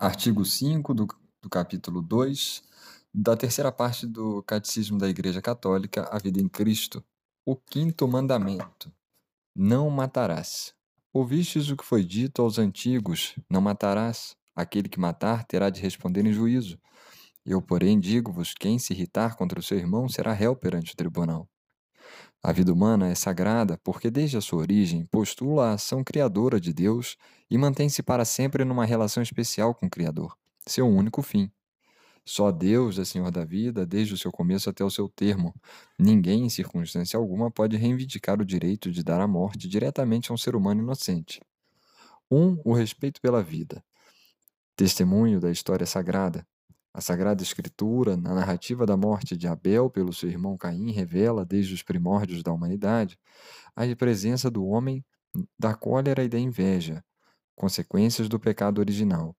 Artigo 0.00 0.44
5 0.44 0.94
do, 0.94 1.08
do 1.42 1.50
capítulo 1.50 2.00
2 2.00 2.62
da 3.12 3.36
terceira 3.36 3.72
parte 3.72 4.06
do 4.06 4.44
Catecismo 4.44 4.96
da 4.96 5.08
Igreja 5.08 5.42
Católica, 5.42 6.08
A 6.12 6.18
Vida 6.18 6.40
em 6.40 6.48
Cristo. 6.48 7.04
O 7.44 7.56
quinto 7.56 8.06
mandamento: 8.06 8.92
Não 9.56 9.90
matarás. 9.90 10.72
Ouvistes 11.12 11.68
o 11.68 11.76
que 11.76 11.84
foi 11.84 12.04
dito 12.04 12.42
aos 12.42 12.60
antigos: 12.60 13.34
Não 13.50 13.60
matarás. 13.60 14.36
Aquele 14.54 14.88
que 14.88 15.00
matar 15.00 15.42
terá 15.42 15.68
de 15.68 15.80
responder 15.80 16.24
em 16.24 16.32
juízo. 16.32 16.78
Eu, 17.44 17.60
porém, 17.60 17.98
digo-vos: 17.98 18.54
quem 18.54 18.78
se 18.78 18.92
irritar 18.92 19.36
contra 19.36 19.58
o 19.58 19.62
seu 19.64 19.78
irmão 19.78 20.08
será 20.08 20.32
réu 20.32 20.54
perante 20.54 20.92
o 20.92 20.96
tribunal. 20.96 21.48
A 22.42 22.52
vida 22.52 22.72
humana 22.72 23.08
é 23.08 23.14
sagrada 23.14 23.78
porque, 23.82 24.10
desde 24.10 24.36
a 24.36 24.40
sua 24.40 24.60
origem, 24.60 25.04
postula 25.06 25.70
a 25.70 25.72
ação 25.72 26.04
criadora 26.04 26.60
de 26.60 26.72
Deus 26.72 27.16
e 27.50 27.58
mantém-se 27.58 28.02
para 28.02 28.24
sempre 28.24 28.64
numa 28.64 28.84
relação 28.84 29.22
especial 29.22 29.74
com 29.74 29.86
o 29.86 29.90
Criador, 29.90 30.36
seu 30.66 30.88
único 30.88 31.20
fim. 31.20 31.50
Só 32.24 32.52
Deus 32.52 32.98
é 32.98 33.04
Senhor 33.04 33.30
da 33.30 33.44
vida, 33.44 33.86
desde 33.86 34.12
o 34.12 34.18
seu 34.18 34.30
começo 34.30 34.68
até 34.68 34.84
o 34.84 34.90
seu 34.90 35.08
termo. 35.08 35.54
Ninguém, 35.98 36.44
em 36.44 36.50
circunstância 36.50 37.18
alguma, 37.18 37.50
pode 37.50 37.76
reivindicar 37.76 38.40
o 38.40 38.44
direito 38.44 38.90
de 38.90 39.02
dar 39.02 39.20
a 39.20 39.26
morte 39.26 39.66
diretamente 39.66 40.30
a 40.30 40.34
um 40.34 40.36
ser 40.36 40.54
humano 40.54 40.82
inocente. 40.82 41.40
1. 42.30 42.38
Um, 42.38 42.60
o 42.64 42.74
respeito 42.74 43.20
pela 43.20 43.42
vida. 43.42 43.82
Testemunho 44.76 45.40
da 45.40 45.50
história 45.50 45.86
sagrada. 45.86 46.46
A 46.92 47.00
Sagrada 47.00 47.42
Escritura, 47.42 48.16
na 48.16 48.34
narrativa 48.34 48.84
da 48.84 48.96
morte 48.96 49.36
de 49.36 49.46
Abel 49.46 49.90
pelo 49.90 50.12
seu 50.12 50.28
irmão 50.28 50.56
Caim, 50.56 50.90
revela, 50.90 51.44
desde 51.44 51.74
os 51.74 51.82
primórdios 51.82 52.42
da 52.42 52.52
humanidade, 52.52 53.18
a 53.76 53.84
presença 53.96 54.50
do 54.50 54.66
homem 54.66 55.04
da 55.58 55.74
cólera 55.74 56.24
e 56.24 56.28
da 56.28 56.38
inveja, 56.38 57.04
consequências 57.54 58.28
do 58.28 58.40
pecado 58.40 58.78
original. 58.78 59.36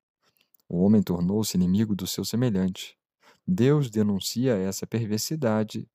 O 0.67 0.83
homem 0.83 1.01
tornou-se 1.01 1.57
inimigo 1.57 1.95
do 1.95 2.05
seu 2.05 2.23
semelhante. 2.23 2.97
Deus 3.45 3.89
denuncia 3.89 4.55
essa 4.55 4.85
perversidade, 4.85 5.89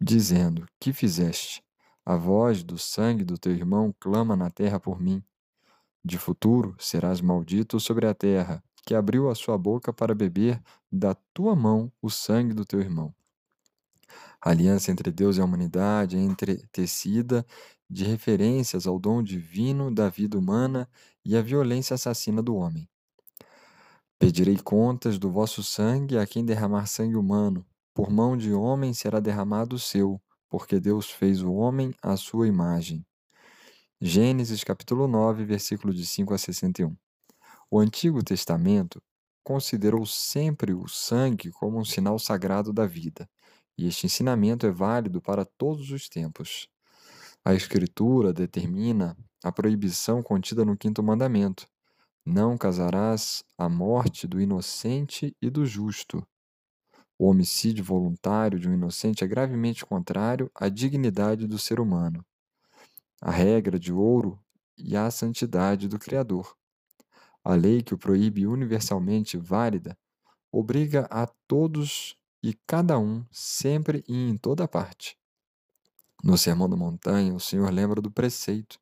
dizendo: 0.00 0.66
Que 0.80 0.92
fizeste? 0.92 1.62
A 2.04 2.16
voz 2.16 2.64
do 2.64 2.76
sangue 2.76 3.22
do 3.22 3.38
teu 3.38 3.52
irmão 3.52 3.94
clama 4.00 4.34
na 4.34 4.50
terra 4.50 4.80
por 4.80 5.00
mim. 5.00 5.22
De 6.04 6.18
futuro 6.18 6.74
serás 6.78 7.20
maldito 7.20 7.78
sobre 7.78 8.06
a 8.06 8.14
terra, 8.14 8.64
que 8.90 8.94
abriu 8.96 9.30
a 9.30 9.36
sua 9.36 9.56
boca 9.56 9.92
para 9.92 10.16
beber 10.16 10.60
da 10.90 11.14
tua 11.32 11.54
mão 11.54 11.92
o 12.02 12.10
sangue 12.10 12.52
do 12.52 12.64
teu 12.64 12.80
irmão. 12.80 13.14
A 14.40 14.50
aliança 14.50 14.90
entre 14.90 15.12
Deus 15.12 15.36
e 15.36 15.40
a 15.40 15.44
humanidade 15.44 16.16
é 16.16 16.20
entretecida 16.20 17.46
de 17.88 18.02
referências 18.02 18.88
ao 18.88 18.98
dom 18.98 19.22
divino 19.22 19.94
da 19.94 20.08
vida 20.08 20.36
humana 20.36 20.88
e 21.24 21.36
à 21.36 21.40
violência 21.40 21.94
assassina 21.94 22.42
do 22.42 22.56
homem. 22.56 22.88
Pedirei 24.18 24.58
contas 24.58 25.20
do 25.20 25.30
vosso 25.30 25.62
sangue 25.62 26.18
a 26.18 26.26
quem 26.26 26.44
derramar 26.44 26.86
sangue 26.86 27.14
humano. 27.14 27.64
Por 27.94 28.10
mão 28.10 28.36
de 28.36 28.52
homem 28.52 28.92
será 28.92 29.20
derramado 29.20 29.76
o 29.76 29.78
seu, 29.78 30.20
porque 30.48 30.80
Deus 30.80 31.08
fez 31.08 31.42
o 31.42 31.52
homem 31.52 31.94
à 32.02 32.16
sua 32.16 32.48
imagem. 32.48 33.06
Gênesis 34.00 34.64
capítulo 34.64 35.06
9, 35.06 35.44
versículo 35.44 35.94
de 35.94 36.04
5 36.04 36.34
a 36.34 36.38
61. 36.38 36.96
O 37.72 37.78
Antigo 37.78 38.20
Testamento 38.20 39.00
considerou 39.44 40.04
sempre 40.04 40.74
o 40.74 40.88
sangue 40.88 41.52
como 41.52 41.78
um 41.78 41.84
sinal 41.84 42.18
sagrado 42.18 42.72
da 42.72 42.84
vida, 42.84 43.30
e 43.78 43.86
este 43.86 44.06
ensinamento 44.06 44.66
é 44.66 44.72
válido 44.72 45.22
para 45.22 45.44
todos 45.44 45.92
os 45.92 46.08
tempos. 46.08 46.68
A 47.44 47.54
Escritura 47.54 48.32
determina 48.32 49.16
a 49.44 49.52
proibição 49.52 50.20
contida 50.20 50.64
no 50.64 50.76
quinto 50.76 51.00
mandamento: 51.00 51.64
Não 52.26 52.58
casarás 52.58 53.44
a 53.56 53.68
morte 53.68 54.26
do 54.26 54.40
inocente 54.40 55.32
e 55.40 55.48
do 55.48 55.64
justo. 55.64 56.26
O 57.16 57.28
homicídio 57.28 57.84
voluntário 57.84 58.58
de 58.58 58.68
um 58.68 58.74
inocente 58.74 59.22
é 59.22 59.28
gravemente 59.28 59.86
contrário 59.86 60.50
à 60.56 60.68
dignidade 60.68 61.46
do 61.46 61.56
ser 61.56 61.78
humano, 61.78 62.26
à 63.20 63.30
regra 63.30 63.78
de 63.78 63.92
ouro 63.92 64.40
e 64.76 64.96
à 64.96 65.08
santidade 65.08 65.86
do 65.86 66.00
Criador. 66.00 66.58
A 67.42 67.54
lei 67.54 67.82
que 67.82 67.94
o 67.94 67.98
proíbe 67.98 68.46
universalmente 68.46 69.36
válida 69.36 69.96
obriga 70.52 71.06
a 71.10 71.26
todos 71.46 72.16
e 72.42 72.54
cada 72.66 72.98
um, 72.98 73.24
sempre 73.30 74.04
e 74.08 74.14
em 74.14 74.36
toda 74.36 74.68
parte. 74.68 75.16
No 76.22 76.36
Sermão 76.36 76.68
da 76.68 76.76
Montanha, 76.76 77.34
o 77.34 77.40
Senhor 77.40 77.72
lembra 77.72 78.00
do 78.00 78.10
preceito: 78.10 78.78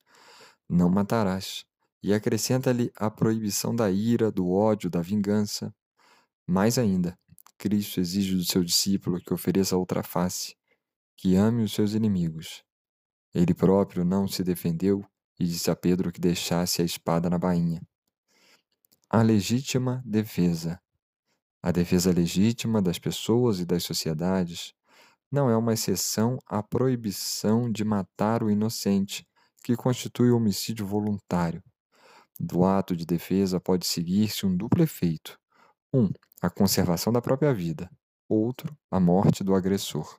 não 0.69 0.89
matarás, 0.89 1.65
e 2.03 2.13
acrescenta-lhe 2.13 2.91
a 2.97 3.11
proibição 3.11 3.75
da 3.75 3.91
ira, 3.91 4.31
do 4.31 4.51
ódio, 4.51 4.91
da 4.91 5.01
vingança. 5.01 5.75
Mais 6.47 6.79
ainda, 6.79 7.19
Cristo 7.57 8.01
exige 8.01 8.37
do 8.37 8.45
seu 8.45 8.65
discípulo 8.65 9.21
que 9.21 9.33
ofereça 9.33 9.77
outra 9.77 10.03
face, 10.03 10.57
que 11.17 11.35
ame 11.37 11.63
os 11.63 11.73
seus 11.73 11.93
inimigos. 11.93 12.65
Ele 13.35 13.55
próprio 13.55 14.05
não 14.05 14.27
se 14.27 14.43
defendeu 14.43 15.05
e 15.39 15.45
disse 15.45 15.71
a 15.71 15.77
Pedro 15.77 16.11
que 16.11 16.21
deixasse 16.21 16.83
a 16.83 16.85
espada 16.85 17.29
na 17.29 17.39
bainha. 17.39 17.83
A 19.11 19.23
legítima 19.23 20.03
defesa. 20.05 20.79
A 21.63 21.73
defesa 21.73 22.13
legítima 22.13 22.83
das 22.83 22.99
pessoas 22.99 23.59
e 23.59 23.65
das 23.65 23.83
sociedades 23.83 24.75
não 25.33 25.49
é 25.49 25.57
uma 25.57 25.73
exceção 25.73 26.37
à 26.47 26.63
proibição 26.63 27.73
de 27.73 27.85
matar 27.85 28.43
o 28.43 28.51
inocente, 28.51 29.27
que 29.65 29.75
constitui 29.75 30.31
o 30.31 30.37
homicídio 30.37 30.87
voluntário. 30.87 31.63
Do 32.39 32.67
ato 32.67 32.95
de 32.95 33.07
defesa 33.07 33.59
pode 33.59 33.87
seguir-se 33.87 34.45
um 34.45 34.55
duplo 34.55 34.83
efeito: 34.83 35.39
um, 35.91 36.11
a 36.43 36.51
conservação 36.51 37.11
da 37.11 37.23
própria 37.23 37.55
vida, 37.55 37.91
outro, 38.29 38.77
a 38.91 39.01
morte 39.01 39.43
do 39.43 39.55
agressor. 39.55 40.19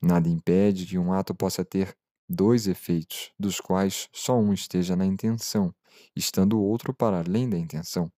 Nada 0.00 0.26
impede 0.26 0.86
que 0.86 0.96
um 0.96 1.12
ato 1.12 1.34
possa 1.34 1.62
ter 1.62 1.94
dois 2.26 2.66
efeitos, 2.66 3.30
dos 3.38 3.60
quais 3.60 4.08
só 4.10 4.38
um 4.38 4.54
esteja 4.54 4.96
na 4.96 5.04
intenção, 5.04 5.74
estando 6.14 6.58
o 6.58 6.62
outro 6.62 6.94
para 6.94 7.20
além 7.20 7.48
da 7.48 7.58
intenção. 7.58 8.10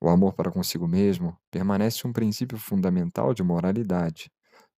O 0.00 0.08
amor 0.08 0.34
para 0.34 0.50
consigo 0.50 0.86
mesmo 0.86 1.36
permanece 1.50 2.06
um 2.06 2.12
princípio 2.12 2.58
fundamental 2.58 3.32
de 3.32 3.42
moralidade 3.42 4.30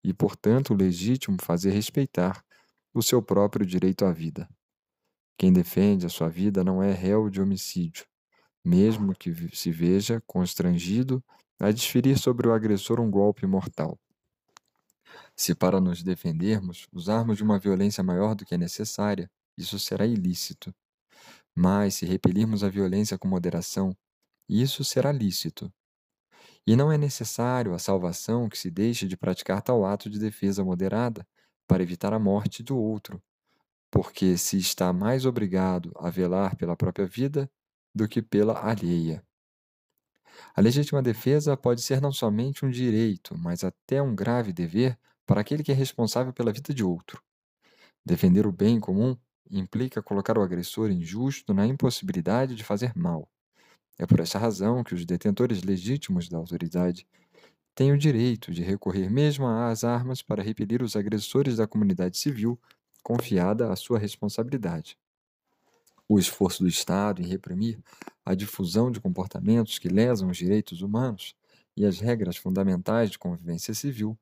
e, 0.02 0.14
portanto, 0.14 0.74
legítimo 0.74 1.36
fazer 1.40 1.70
respeitar 1.70 2.42
o 2.94 3.02
seu 3.02 3.22
próprio 3.22 3.66
direito 3.66 4.04
à 4.04 4.12
vida. 4.12 4.48
Quem 5.36 5.52
defende 5.52 6.06
a 6.06 6.08
sua 6.08 6.28
vida 6.28 6.64
não 6.64 6.82
é 6.82 6.92
réu 6.92 7.28
de 7.30 7.40
homicídio, 7.40 8.04
mesmo 8.64 9.14
que 9.14 9.32
se 9.56 9.70
veja 9.70 10.22
constrangido 10.26 11.22
a 11.60 11.70
desferir 11.70 12.18
sobre 12.18 12.48
o 12.48 12.52
agressor 12.52 13.00
um 13.00 13.10
golpe 13.10 13.46
mortal. 13.46 13.98
Se 15.36 15.54
para 15.54 15.80
nos 15.80 16.02
defendermos 16.02 16.86
usarmos 16.92 17.36
de 17.36 17.42
uma 17.44 17.58
violência 17.58 18.02
maior 18.02 18.34
do 18.34 18.44
que 18.44 18.54
é 18.54 18.58
necessária, 18.58 19.30
isso 19.56 19.78
será 19.78 20.06
ilícito. 20.06 20.74
Mas, 21.60 21.94
se 21.94 22.06
repelirmos 22.06 22.62
a 22.62 22.68
violência 22.68 23.18
com 23.18 23.26
moderação, 23.26 23.92
isso 24.48 24.84
será 24.84 25.10
lícito. 25.10 25.68
E 26.64 26.76
não 26.76 26.92
é 26.92 26.96
necessário 26.96 27.74
a 27.74 27.80
salvação 27.80 28.48
que 28.48 28.56
se 28.56 28.70
deixe 28.70 29.08
de 29.08 29.16
praticar 29.16 29.60
tal 29.60 29.84
ato 29.84 30.08
de 30.08 30.20
defesa 30.20 30.62
moderada 30.62 31.26
para 31.66 31.82
evitar 31.82 32.12
a 32.12 32.18
morte 32.20 32.62
do 32.62 32.78
outro, 32.78 33.20
porque 33.90 34.38
se 34.38 34.56
está 34.56 34.92
mais 34.92 35.26
obrigado 35.26 35.90
a 35.96 36.08
velar 36.10 36.54
pela 36.54 36.76
própria 36.76 37.08
vida 37.08 37.50
do 37.92 38.06
que 38.06 38.22
pela 38.22 38.64
alheia. 38.64 39.20
A 40.54 40.60
legítima 40.60 41.02
defesa 41.02 41.56
pode 41.56 41.82
ser 41.82 42.00
não 42.00 42.12
somente 42.12 42.64
um 42.64 42.70
direito, 42.70 43.36
mas 43.36 43.64
até 43.64 44.00
um 44.00 44.14
grave 44.14 44.52
dever 44.52 44.96
para 45.26 45.40
aquele 45.40 45.64
que 45.64 45.72
é 45.72 45.74
responsável 45.74 46.32
pela 46.32 46.52
vida 46.52 46.72
de 46.72 46.84
outro. 46.84 47.20
Defender 48.06 48.46
o 48.46 48.52
bem 48.52 48.78
comum 48.78 49.16
implica 49.50 50.02
colocar 50.02 50.38
o 50.38 50.42
agressor 50.42 50.90
injusto 50.90 51.54
na 51.54 51.66
impossibilidade 51.66 52.54
de 52.54 52.64
fazer 52.64 52.92
mal. 52.96 53.28
É 53.98 54.06
por 54.06 54.20
essa 54.20 54.38
razão 54.38 54.84
que 54.84 54.94
os 54.94 55.06
detentores 55.06 55.62
legítimos 55.62 56.28
da 56.28 56.38
autoridade 56.38 57.06
têm 57.74 57.92
o 57.92 57.98
direito 57.98 58.52
de 58.52 58.62
recorrer 58.62 59.10
mesmo 59.10 59.46
às 59.46 59.84
armas 59.84 60.22
para 60.22 60.42
repelir 60.42 60.82
os 60.82 60.96
agressores 60.96 61.56
da 61.58 61.68
comunidade 61.68 62.18
civil 62.18 62.60
confiada 63.02 63.72
à 63.72 63.76
sua 63.76 63.98
responsabilidade. 63.98 64.98
O 66.08 66.18
esforço 66.18 66.62
do 66.62 66.68
Estado 66.68 67.22
em 67.22 67.26
reprimir 67.26 67.78
a 68.24 68.34
difusão 68.34 68.90
de 68.90 69.00
comportamentos 69.00 69.78
que 69.78 69.88
lesam 69.88 70.28
os 70.30 70.36
direitos 70.36 70.82
humanos 70.82 71.34
e 71.76 71.84
as 71.84 71.98
regras 72.00 72.36
fundamentais 72.36 73.10
de 73.10 73.18
convivência 73.18 73.74
civil 73.74 74.18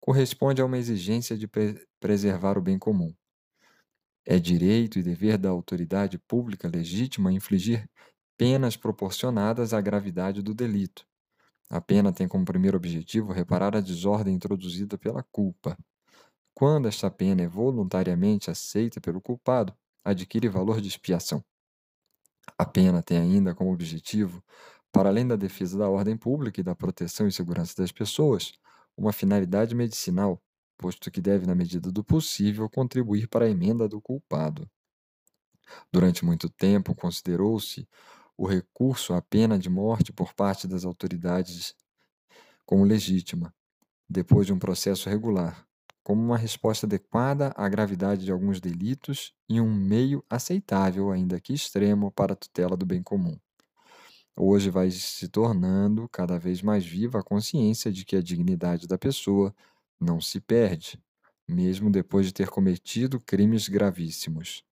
corresponde 0.00 0.62
a 0.62 0.66
uma 0.66 0.78
exigência 0.78 1.36
de 1.38 1.48
pre 1.48 1.86
preservar 2.00 2.58
o 2.58 2.62
bem 2.62 2.78
comum. 2.78 3.14
É 4.26 4.38
direito 4.38 4.98
e 4.98 5.02
dever 5.02 5.38
da 5.38 5.48
autoridade 5.50 6.18
pública 6.18 6.68
legítima 6.68 7.32
infligir 7.32 7.88
penas 8.36 8.76
proporcionadas 8.76 9.74
à 9.74 9.80
gravidade 9.80 10.42
do 10.42 10.54
delito. 10.54 11.06
A 11.70 11.80
pena 11.80 12.12
tem 12.12 12.28
como 12.28 12.44
primeiro 12.44 12.76
objetivo 12.76 13.32
reparar 13.32 13.76
a 13.76 13.80
desordem 13.80 14.34
introduzida 14.34 14.98
pela 14.98 15.22
culpa. 15.32 15.76
Quando 16.54 16.88
esta 16.88 17.10
pena 17.10 17.42
é 17.42 17.48
voluntariamente 17.48 18.50
aceita 18.50 19.00
pelo 19.00 19.20
culpado, 19.20 19.74
adquire 20.04 20.48
valor 20.48 20.80
de 20.80 20.88
expiação. 20.88 21.44
A 22.58 22.66
pena 22.66 23.02
tem 23.02 23.18
ainda 23.18 23.54
como 23.54 23.72
objetivo, 23.72 24.42
para 24.92 25.08
além 25.08 25.26
da 25.26 25.36
defesa 25.36 25.78
da 25.78 25.88
ordem 25.88 26.16
pública 26.16 26.60
e 26.60 26.64
da 26.64 26.74
proteção 26.74 27.26
e 27.28 27.32
segurança 27.32 27.74
das 27.76 27.92
pessoas, 27.92 28.52
uma 28.96 29.12
finalidade 29.12 29.74
medicinal, 29.74 30.42
posto 30.80 31.10
que 31.10 31.20
deve, 31.20 31.46
na 31.46 31.54
medida 31.54 31.92
do 31.92 32.02
possível, 32.02 32.68
contribuir 32.70 33.28
para 33.28 33.44
a 33.44 33.50
emenda 33.50 33.86
do 33.86 34.00
culpado. 34.00 34.66
Durante 35.92 36.24
muito 36.24 36.48
tempo, 36.48 36.94
considerou-se 36.94 37.86
o 38.36 38.46
recurso 38.46 39.12
à 39.12 39.20
pena 39.20 39.58
de 39.58 39.68
morte 39.68 40.10
por 40.10 40.32
parte 40.32 40.66
das 40.66 40.86
autoridades 40.86 41.74
como 42.64 42.84
legítima, 42.84 43.54
depois 44.08 44.46
de 44.46 44.54
um 44.54 44.58
processo 44.58 45.10
regular, 45.10 45.66
como 46.02 46.22
uma 46.22 46.38
resposta 46.38 46.86
adequada 46.86 47.52
à 47.54 47.68
gravidade 47.68 48.24
de 48.24 48.32
alguns 48.32 48.58
delitos 48.58 49.34
e 49.48 49.60
um 49.60 49.70
meio 49.70 50.24
aceitável, 50.30 51.10
ainda 51.10 51.38
que 51.38 51.52
extremo, 51.52 52.10
para 52.10 52.32
a 52.32 52.36
tutela 52.36 52.74
do 52.74 52.86
bem 52.86 53.02
comum. 53.02 53.38
Hoje 54.34 54.70
vai 54.70 54.90
se 54.90 55.28
tornando 55.28 56.08
cada 56.08 56.38
vez 56.38 56.62
mais 56.62 56.86
viva 56.86 57.20
a 57.20 57.22
consciência 57.22 57.92
de 57.92 58.06
que 58.06 58.16
a 58.16 58.22
dignidade 58.22 58.86
da 58.86 58.96
pessoa 58.96 59.54
não 60.00 60.20
se 60.20 60.40
perde, 60.40 60.98
mesmo 61.46 61.90
depois 61.90 62.26
de 62.26 62.32
ter 62.32 62.48
cometido 62.48 63.20
crimes 63.20 63.68
gravíssimos. 63.68 64.64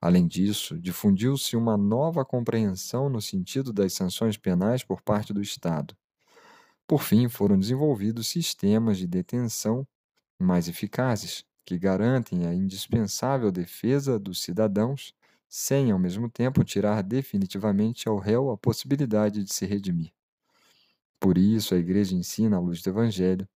Além 0.00 0.26
disso, 0.26 0.78
difundiu-se 0.78 1.56
uma 1.56 1.76
nova 1.76 2.24
compreensão 2.24 3.08
no 3.08 3.20
sentido 3.20 3.72
das 3.72 3.94
sanções 3.94 4.36
penais 4.36 4.84
por 4.84 5.00
parte 5.00 5.32
do 5.32 5.40
Estado. 5.40 5.96
Por 6.86 7.02
fim, 7.02 7.28
foram 7.28 7.58
desenvolvidos 7.58 8.28
sistemas 8.28 8.98
de 8.98 9.06
detenção 9.06 9.86
mais 10.38 10.68
eficazes, 10.68 11.44
que 11.64 11.78
garantem 11.78 12.46
a 12.46 12.54
indispensável 12.54 13.50
defesa 13.50 14.18
dos 14.18 14.40
cidadãos, 14.42 15.12
sem, 15.48 15.90
ao 15.90 15.98
mesmo 15.98 16.30
tempo, 16.30 16.62
tirar 16.62 17.02
definitivamente 17.02 18.08
ao 18.08 18.18
réu 18.18 18.50
a 18.50 18.58
possibilidade 18.58 19.42
de 19.42 19.52
se 19.52 19.66
redimir. 19.66 20.12
Por 21.18 21.38
isso, 21.38 21.74
a 21.74 21.78
Igreja 21.78 22.14
ensina, 22.14 22.56
à 22.56 22.60
luz 22.60 22.82
do 22.82 22.90
Evangelho, 22.90 23.48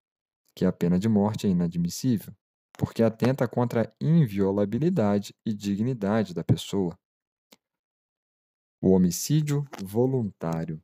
que 0.55 0.64
a 0.64 0.73
pena 0.73 0.99
de 0.99 1.08
morte 1.08 1.47
é 1.47 1.50
inadmissível, 1.50 2.35
porque 2.79 3.02
atenta 3.02 3.47
contra 3.47 3.82
a 3.82 3.93
inviolabilidade 4.00 5.35
e 5.44 5.52
dignidade 5.52 6.35
da 6.35 6.44
pessoa. 6.44 6.99
O 8.81 8.93
homicídio 8.93 9.67
voluntário. 9.82 10.82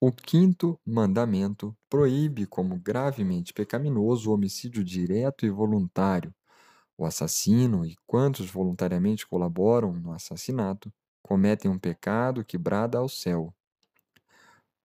O 0.00 0.12
quinto 0.12 0.80
mandamento 0.86 1.76
proíbe 1.90 2.46
como 2.46 2.78
gravemente 2.78 3.52
pecaminoso 3.52 4.30
o 4.30 4.34
homicídio 4.34 4.84
direto 4.84 5.44
e 5.44 5.50
voluntário. 5.50 6.32
O 6.96 7.04
assassino 7.04 7.84
e 7.84 7.96
quantos 8.06 8.48
voluntariamente 8.48 9.26
colaboram 9.26 9.92
no 9.92 10.12
assassinato 10.12 10.92
cometem 11.22 11.70
um 11.70 11.78
pecado 11.78 12.44
que 12.44 12.56
brada 12.56 12.98
ao 12.98 13.08
céu. 13.08 13.52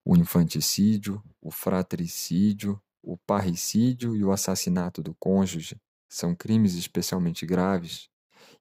O 0.04 0.16
infanticídio, 0.16 1.22
o 1.40 1.50
fratricídio, 1.50 2.78
o 3.02 3.16
parricídio 3.16 4.14
e 4.14 4.22
o 4.22 4.32
assassinato 4.32 5.02
do 5.02 5.14
cônjuge 5.14 5.80
são 6.08 6.34
crimes 6.34 6.74
especialmente 6.74 7.46
graves, 7.46 8.10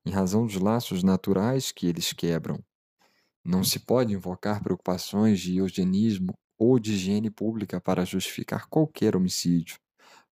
em 0.05 0.11
razão 0.11 0.45
dos 0.45 0.55
laços 0.55 1.03
naturais 1.03 1.71
que 1.71 1.85
eles 1.85 2.13
quebram. 2.13 2.63
Não 3.43 3.61
se 3.61 3.79
pode 3.79 4.13
invocar 4.13 4.63
preocupações 4.63 5.41
de 5.41 5.57
eugenismo 5.57 6.33
ou 6.57 6.79
de 6.79 6.93
higiene 6.93 7.29
pública 7.29 7.81
para 7.81 8.05
justificar 8.05 8.69
qualquer 8.69 9.13
homicídio, 9.13 9.77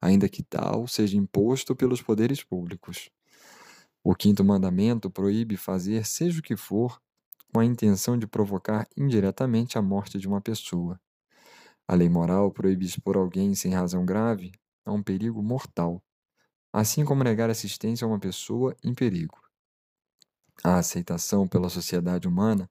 ainda 0.02 0.30
que 0.30 0.42
tal 0.42 0.88
seja 0.88 1.18
imposto 1.18 1.76
pelos 1.76 2.02
poderes 2.02 2.42
públicos. 2.42 3.10
O 4.02 4.16
quinto 4.16 4.46
mandamento 4.46 5.12
proíbe 5.12 5.58
fazer 5.58 6.06
seja 6.06 6.40
o 6.40 6.44
que 6.44 6.56
for 6.56 7.02
com 7.52 7.60
a 7.60 7.66
intenção 7.66 8.18
de 8.18 8.26
provocar 8.26 8.88
indiretamente 8.96 9.78
a 9.78 9.82
morte 9.82 10.18
de 10.18 10.28
uma 10.28 10.40
pessoa. 10.40 11.00
A 11.88 11.96
lei 11.96 12.08
moral 12.10 12.52
proíbe 12.52 12.86
expor 12.86 13.18
alguém 13.18 13.54
sem 13.54 13.74
razão 13.74 14.06
grave 14.06 14.52
a 14.86 14.92
um 14.92 15.04
perigo 15.04 15.44
mortal, 15.44 16.02
assim 16.72 17.04
como 17.04 17.24
negar 17.24 17.50
assistência 17.50 18.06
a 18.06 18.08
uma 18.08 18.20
pessoa 18.20 18.76
em 18.84 18.94
perigo. 18.94 19.38
A 20.64 20.78
aceitação 20.78 21.48
pela 21.48 21.70
sociedade 21.70 22.28
humana 22.28 22.70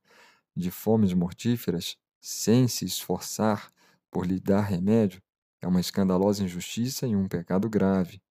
de 0.57 0.71
fomes 0.71 1.13
mortíferas 1.13 1.97
sem 2.21 2.69
se 2.69 2.85
esforçar 2.85 3.71
por 4.11 4.27
lhe 4.27 4.41
dar 4.41 4.63
remédio, 4.63 5.23
é 5.61 5.67
uma 5.67 5.81
escandalosa 5.81 6.43
injustiça 6.43 7.07
e 7.07 7.15
um 7.15 7.29
pecado 7.29 7.69
grave. 7.69 8.23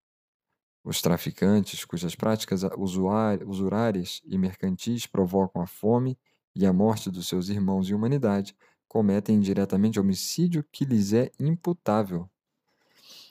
Os 0.82 1.00
traficantes, 1.00 1.84
cujas 1.84 2.14
práticas 2.14 2.62
usurárias 3.46 4.20
e 4.24 4.38
mercantis 4.38 5.06
provocam 5.06 5.62
a 5.62 5.66
fome 5.66 6.18
e 6.54 6.66
a 6.66 6.72
morte 6.72 7.10
dos 7.10 7.28
seus 7.28 7.48
irmãos 7.48 7.88
e 7.88 7.94
humanidade, 7.94 8.56
cometem 8.88 9.36
indiretamente 9.36 10.00
homicídio 10.00 10.64
que 10.72 10.84
lhes 10.84 11.12
é 11.12 11.30
imputável. 11.38 12.28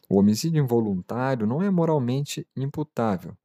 O 0.10 0.18
homicídio 0.18 0.62
involuntário 0.64 1.46
não 1.46 1.62
é 1.62 1.70
moralmente 1.70 2.48
imputável, 2.56 3.38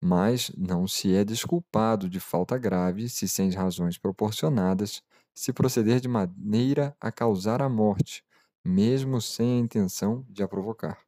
mas 0.00 0.50
não 0.56 0.86
se 0.86 1.14
é 1.14 1.24
desculpado 1.24 2.08
de 2.08 2.20
falta 2.20 2.58
grave 2.58 3.08
se, 3.08 3.28
sem 3.28 3.50
razões 3.50 3.98
proporcionadas, 3.98 5.02
se 5.34 5.52
proceder 5.52 6.00
de 6.00 6.08
maneira 6.08 6.96
a 7.00 7.12
causar 7.12 7.60
a 7.62 7.68
morte, 7.68 8.24
mesmo 8.64 9.20
sem 9.20 9.58
a 9.58 9.60
intenção 9.60 10.24
de 10.28 10.42
a 10.42 10.48
provocar. 10.48 10.98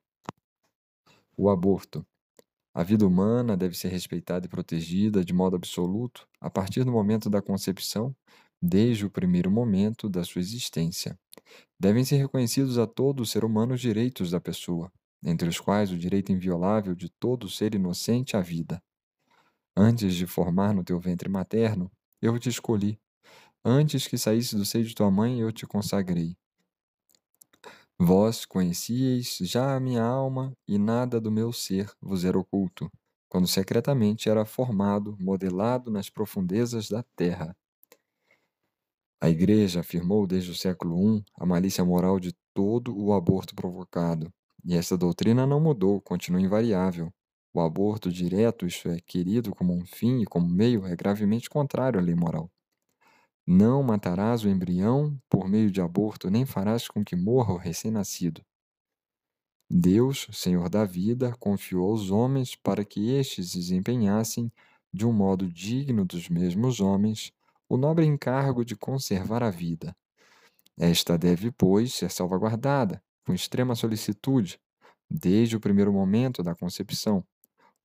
O 1.37 1.49
aborto. 1.49 2.05
A 2.79 2.85
vida 2.85 3.05
humana 3.05 3.57
deve 3.57 3.77
ser 3.77 3.89
respeitada 3.89 4.47
e 4.47 4.49
protegida 4.49 5.25
de 5.25 5.33
modo 5.33 5.57
absoluto 5.57 6.29
a 6.41 6.49
partir 6.49 6.85
do 6.85 6.93
momento 6.93 7.29
da 7.29 7.43
concepção, 7.43 8.15
desde 8.63 9.05
o 9.05 9.11
primeiro 9.11 9.51
momento 9.51 10.09
da 10.09 10.23
sua 10.23 10.41
existência. 10.41 11.19
Devem 11.77 12.05
ser 12.05 12.19
reconhecidos 12.19 12.79
a 12.79 12.87
todo 12.87 13.27
ser 13.27 13.45
humano 13.45 13.75
os 13.75 13.81
direitos 13.81 14.31
da 14.31 14.41
pessoa, 14.41 14.93
entre 15.25 15.49
os 15.49 15.59
quais 15.59 15.91
o 15.91 15.99
direito 15.99 16.31
inviolável 16.31 16.95
de 16.95 17.09
todo 17.09 17.51
ser 17.51 17.75
inocente 17.75 18.37
à 18.37 18.41
vida. 18.41 18.81
Antes 19.77 20.15
de 20.15 20.25
formar 20.25 20.73
no 20.73 20.85
teu 20.85 21.01
ventre 21.01 21.29
materno, 21.29 21.91
eu 22.23 22.39
te 22.39 22.49
escolhi 22.49 22.97
Antes 23.65 24.07
que 24.07 24.17
saísse 24.17 24.55
do 24.55 24.65
seio 24.65 24.85
de 24.85 24.95
tua 24.95 25.11
mãe, 25.11 25.41
eu 25.41 25.51
te 25.51 25.67
consagrei. 25.67 26.37
Vós 28.01 28.45
conhecieis 28.45 29.39
já 29.41 29.77
a 29.77 29.79
minha 29.79 30.03
alma, 30.03 30.53
e 30.67 30.77
nada 30.79 31.21
do 31.21 31.31
meu 31.31 31.53
ser 31.53 31.89
vos 32.01 32.25
era 32.25 32.37
oculto, 32.37 32.91
quando 33.29 33.47
secretamente 33.47 34.29
era 34.29 34.45
formado, 34.45 35.17
modelado 35.21 35.89
nas 35.89 36.11
profundezas 36.11 36.89
da 36.89 37.05
terra. 37.15 37.57
A 39.21 39.29
Igreja 39.31 39.79
afirmou 39.79 40.27
desde 40.27 40.51
o 40.51 40.55
século 40.57 41.19
I 41.19 41.25
a 41.39 41.47
malícia 41.47 41.85
moral 41.85 42.19
de 42.19 42.33
todo 42.53 42.97
o 42.99 43.13
aborto 43.13 43.55
provocado, 43.55 44.33
e 44.65 44.75
esta 44.75 44.97
doutrina 44.99 45.47
não 45.47 45.61
mudou, 45.61 46.01
continua 46.01 46.41
invariável. 46.41 47.13
O 47.55 47.61
aborto 47.61 48.11
direto, 48.11 48.67
isto 48.67 48.89
é, 48.89 48.99
querido 49.01 49.55
como 49.55 49.73
um 49.73 49.87
fim 49.87 50.21
e 50.21 50.25
como 50.27 50.49
meio, 50.49 50.85
é 50.85 50.97
gravemente 50.97 51.49
contrário 51.49 52.01
à 52.01 52.03
lei 52.03 52.17
moral. 52.17 52.51
Não 53.51 53.83
matarás 53.83 54.45
o 54.45 54.49
embrião 54.51 55.19
por 55.27 55.49
meio 55.49 55.71
de 55.71 55.81
aborto, 55.81 56.29
nem 56.29 56.45
farás 56.45 56.87
com 56.87 57.03
que 57.03 57.17
morra 57.17 57.55
o 57.55 57.57
recém-nascido. 57.57 58.45
Deus, 59.71 60.29
Senhor 60.35 60.69
da 60.69 60.85
vida, 60.85 61.35
confiou 61.41 61.91
aos 61.91 62.11
homens 62.11 62.55
para 62.55 62.85
que 62.85 63.09
estes 63.09 63.53
desempenhassem, 63.53 64.53
de 64.93 65.07
um 65.07 65.15
modo 65.15 65.51
digno 65.51 66.05
dos 66.05 66.29
mesmos 66.29 66.79
homens, 66.79 67.33
o 67.67 67.79
nobre 67.79 68.05
encargo 68.05 68.67
de 68.67 68.77
conservar 68.77 69.43
a 69.43 69.49
vida. 69.49 69.97
Esta 70.79 71.17
deve, 71.17 71.51
pois, 71.51 71.95
ser 71.95 72.11
salvaguardada, 72.11 73.03
com 73.25 73.33
extrema 73.33 73.75
solicitude, 73.75 74.61
desde 75.11 75.57
o 75.57 75.61
primeiro 75.61 75.91
momento 75.91 76.43
da 76.43 76.55
concepção. 76.55 77.25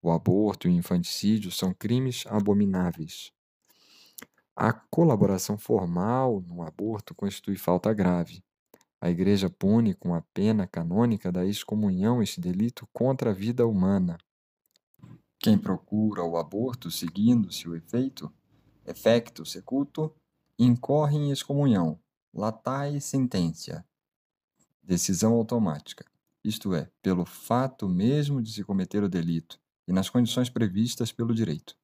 O 0.01 0.11
aborto 0.11 0.67
e 0.67 0.71
o 0.71 0.73
infanticídio 0.73 1.51
são 1.51 1.73
crimes 1.73 2.25
abomináveis. 2.27 3.31
A 4.55 4.71
colaboração 4.71 5.57
formal 5.57 6.39
no 6.41 6.61
aborto 6.61 7.15
constitui 7.15 7.57
falta 7.57 7.91
grave. 7.91 8.43
A 9.01 9.09
Igreja 9.09 9.49
pune 9.49 9.95
com 9.95 10.13
a 10.13 10.21
pena 10.33 10.67
canônica 10.67 11.31
da 11.31 11.43
excomunhão 11.43 12.21
este 12.21 12.39
delito 12.39 12.87
contra 12.93 13.31
a 13.31 13.33
vida 13.33 13.65
humana. 13.65 14.17
Quem 15.39 15.57
procura 15.57 16.23
o 16.23 16.37
aborto 16.37 16.91
seguindo-se 16.91 17.67
o 17.67 17.75
efeito, 17.75 18.31
effecto 18.85 19.43
seculto, 19.43 20.15
incorre 20.57 21.17
em 21.17 21.31
excomunhão, 21.31 21.99
latae 22.33 23.01
sententia, 23.01 23.83
decisão 24.81 25.33
automática, 25.33 26.05
isto 26.43 26.75
é, 26.75 26.89
pelo 27.01 27.25
fato 27.25 27.89
mesmo 27.89 28.41
de 28.41 28.53
se 28.53 28.63
cometer 28.63 29.03
o 29.03 29.09
delito 29.09 29.59
e 29.87 29.91
nas 29.91 30.09
condições 30.09 30.49
previstas 30.49 31.11
pelo 31.11 31.33
direito. 31.33 31.75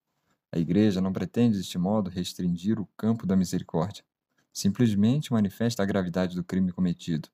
A 0.51 0.57
Igreja 0.57 0.99
não 0.99 1.13
pretende, 1.13 1.57
deste 1.57 1.77
modo, 1.77 2.09
restringir 2.09 2.79
o 2.79 2.89
campo 2.97 3.25
da 3.25 3.35
misericórdia. 3.35 4.03
Simplesmente 4.51 5.31
manifesta 5.31 5.83
a 5.83 5.85
gravidade 5.85 6.35
do 6.35 6.43
crime 6.43 6.71
cometido, 6.71 7.29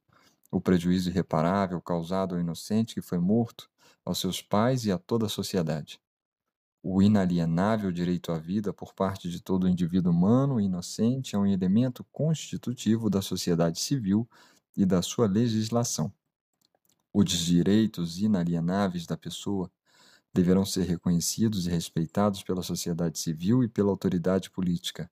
o 0.51 0.59
prejuízo 0.59 1.09
irreparável 1.09 1.81
causado 1.81 2.35
ao 2.35 2.41
inocente 2.41 2.93
que 2.93 3.01
foi 3.01 3.19
morto, 3.19 3.69
aos 4.03 4.19
seus 4.19 4.41
pais 4.41 4.85
e 4.85 4.91
a 4.91 4.97
toda 4.97 5.25
a 5.25 5.29
sociedade. 5.29 5.99
O 6.83 7.01
inalienável 7.01 7.91
direito 7.91 8.31
à 8.31 8.37
vida 8.37 8.71
por 8.71 8.93
parte 8.93 9.29
de 9.29 9.41
todo 9.41 9.67
indivíduo 9.67 10.11
humano 10.11 10.59
e 10.61 10.65
inocente 10.65 11.35
é 11.35 11.39
um 11.39 11.47
elemento 11.47 12.05
constitutivo 12.11 13.09
da 13.09 13.21
sociedade 13.21 13.79
civil 13.79 14.29
e 14.77 14.85
da 14.85 15.01
sua 15.01 15.25
legislação. 15.25 16.13
Os 17.11 17.25
direitos 17.31 18.19
inalienáveis 18.19 19.07
da 19.07 19.17
pessoa 19.17 19.71
deverão 20.35 20.65
ser 20.65 20.83
reconhecidos 20.83 21.65
e 21.65 21.69
respeitados 21.69 22.43
pela 22.43 22.61
sociedade 22.61 23.17
civil 23.17 23.63
e 23.63 23.69
pela 23.69 23.89
autoridade 23.89 24.51
política. 24.51 25.09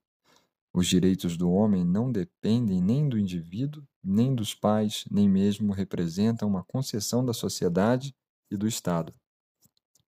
Os 0.74 0.86
direitos 0.86 1.38
do 1.38 1.50
homem 1.50 1.86
não 1.86 2.12
dependem 2.12 2.82
nem 2.82 3.08
do 3.08 3.18
indivíduo, 3.18 3.88
nem 4.04 4.36
dos 4.36 4.54
pais, 4.54 5.06
nem 5.10 5.30
mesmo 5.30 5.72
representam 5.72 6.50
uma 6.50 6.62
concessão 6.62 7.24
da 7.24 7.34
sociedade 7.34 8.14
e 8.52 8.58
do 8.58 8.68
Estado. 8.68 9.14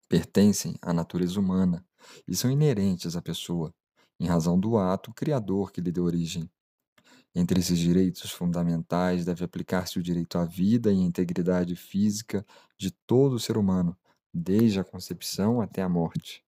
Pertencem 0.09 0.75
à 0.81 0.91
natureza 0.91 1.39
humana 1.39 1.85
e 2.27 2.35
são 2.35 2.51
inerentes 2.51 3.15
à 3.15 3.21
pessoa, 3.21 3.73
em 4.19 4.27
razão 4.27 4.59
do 4.59 4.77
ato 4.77 5.13
criador 5.13 5.71
que 5.71 5.79
lhe 5.79 5.93
deu 5.93 6.03
origem. 6.03 6.49
Entre 7.33 7.61
esses 7.61 7.79
direitos 7.79 8.31
fundamentais 8.31 9.23
deve 9.23 9.45
aplicar-se 9.45 9.97
o 9.97 10.03
direito 10.03 10.37
à 10.37 10.43
vida 10.43 10.91
e 10.91 10.99
à 10.99 11.03
integridade 11.03 11.73
física 11.75 12.45
de 12.77 12.91
todo 12.91 13.39
ser 13.39 13.57
humano, 13.57 13.95
desde 14.37 14.81
a 14.81 14.83
concepção 14.83 15.61
até 15.61 15.81
a 15.81 15.87
morte. 15.87 16.43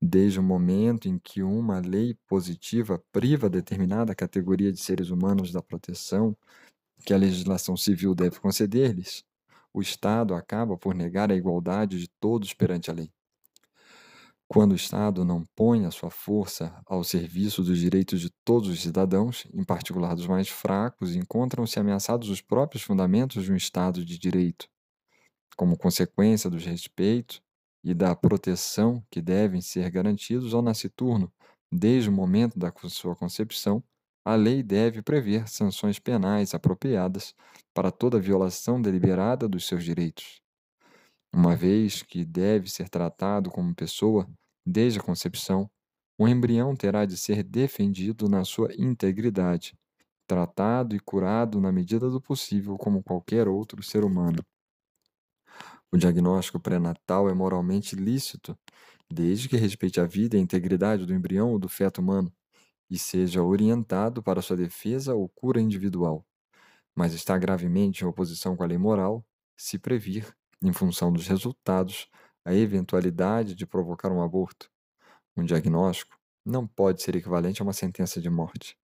Desde 0.00 0.40
o 0.40 0.42
momento 0.42 1.06
em 1.06 1.18
que 1.18 1.42
uma 1.42 1.78
lei 1.78 2.16
positiva 2.26 3.02
priva 3.12 3.50
determinada 3.50 4.14
categoria 4.14 4.72
de 4.72 4.80
seres 4.80 5.10
humanos 5.10 5.52
da 5.52 5.62
proteção 5.62 6.34
que 7.04 7.12
a 7.12 7.18
legislação 7.18 7.76
civil 7.76 8.14
deve 8.14 8.40
conceder-lhes, 8.40 9.22
o 9.72 9.82
Estado 9.82 10.34
acaba 10.34 10.78
por 10.78 10.94
negar 10.94 11.30
a 11.30 11.36
igualdade 11.36 11.98
de 11.98 12.08
todos 12.08 12.54
perante 12.54 12.90
a 12.90 12.94
lei. 12.94 13.10
Quando 14.48 14.72
o 14.72 14.76
Estado 14.76 15.24
não 15.24 15.44
põe 15.54 15.84
a 15.84 15.90
sua 15.90 16.10
força 16.10 16.80
ao 16.86 17.04
serviço 17.04 17.62
dos 17.62 17.78
direitos 17.78 18.20
de 18.20 18.30
todos 18.44 18.68
os 18.68 18.80
cidadãos, 18.80 19.46
em 19.52 19.64
particular 19.64 20.14
dos 20.14 20.26
mais 20.26 20.48
fracos, 20.48 21.14
encontram-se 21.14 21.78
ameaçados 21.78 22.30
os 22.30 22.40
próprios 22.40 22.82
fundamentos 22.82 23.44
de 23.44 23.52
um 23.52 23.56
Estado 23.56 24.04
de 24.04 24.18
direito. 24.18 24.68
Como 25.56 25.76
consequência 25.76 26.50
dos 26.50 26.64
respeitos 26.64 27.42
e 27.82 27.94
da 27.94 28.14
proteção 28.14 29.04
que 29.10 29.20
devem 29.20 29.60
ser 29.60 29.90
garantidos 29.90 30.54
ao 30.54 30.62
nasciturno 30.62 31.32
desde 31.70 32.08
o 32.08 32.12
momento 32.12 32.58
da 32.58 32.72
sua 32.88 33.14
concepção, 33.16 33.82
a 34.24 34.34
lei 34.34 34.62
deve 34.62 35.02
prever 35.02 35.48
sanções 35.48 35.98
penais 35.98 36.54
apropriadas 36.54 37.34
para 37.74 37.90
toda 37.90 38.20
violação 38.20 38.80
deliberada 38.80 39.48
dos 39.48 39.66
seus 39.66 39.84
direitos. 39.84 40.40
Uma 41.34 41.54
vez 41.56 42.02
que 42.02 42.24
deve 42.24 42.70
ser 42.70 42.88
tratado 42.88 43.50
como 43.50 43.74
pessoa, 43.74 44.28
Desde 44.66 44.98
a 44.98 45.02
concepção, 45.02 45.70
o 46.18 46.26
embrião 46.26 46.74
terá 46.74 47.04
de 47.04 47.18
ser 47.18 47.42
defendido 47.42 48.28
na 48.28 48.44
sua 48.44 48.70
integridade, 48.78 49.74
tratado 50.26 50.96
e 50.96 51.00
curado 51.00 51.60
na 51.60 51.70
medida 51.70 52.08
do 52.08 52.20
possível 52.20 52.78
como 52.78 53.02
qualquer 53.02 53.46
outro 53.46 53.82
ser 53.82 54.04
humano. 54.04 54.38
O 55.94 55.96
diagnóstico 55.96 56.58
pré-natal 56.58 57.30
é 57.30 57.32
moralmente 57.32 57.94
lícito, 57.94 58.58
desde 59.08 59.48
que 59.48 59.56
respeite 59.56 60.00
a 60.00 60.04
vida 60.04 60.36
e 60.36 60.40
a 60.40 60.42
integridade 60.42 61.06
do 61.06 61.14
embrião 61.14 61.52
ou 61.52 61.58
do 61.60 61.68
feto 61.68 62.00
humano 62.00 62.34
e 62.90 62.98
seja 62.98 63.44
orientado 63.44 64.20
para 64.20 64.42
sua 64.42 64.56
defesa 64.56 65.14
ou 65.14 65.28
cura 65.28 65.60
individual. 65.60 66.26
Mas 66.96 67.14
está 67.14 67.38
gravemente 67.38 68.02
em 68.02 68.08
oposição 68.08 68.56
com 68.56 68.64
a 68.64 68.66
lei 68.66 68.76
moral 68.76 69.24
se 69.56 69.78
previr, 69.78 70.36
em 70.60 70.72
função 70.72 71.12
dos 71.12 71.28
resultados, 71.28 72.08
a 72.44 72.52
eventualidade 72.52 73.54
de 73.54 73.64
provocar 73.64 74.10
um 74.10 74.20
aborto, 74.20 74.68
um 75.36 75.44
diagnóstico, 75.44 76.18
não 76.44 76.66
pode 76.66 77.04
ser 77.04 77.14
equivalente 77.14 77.62
a 77.62 77.64
uma 77.64 77.72
sentença 77.72 78.20
de 78.20 78.28
morte. 78.28 78.76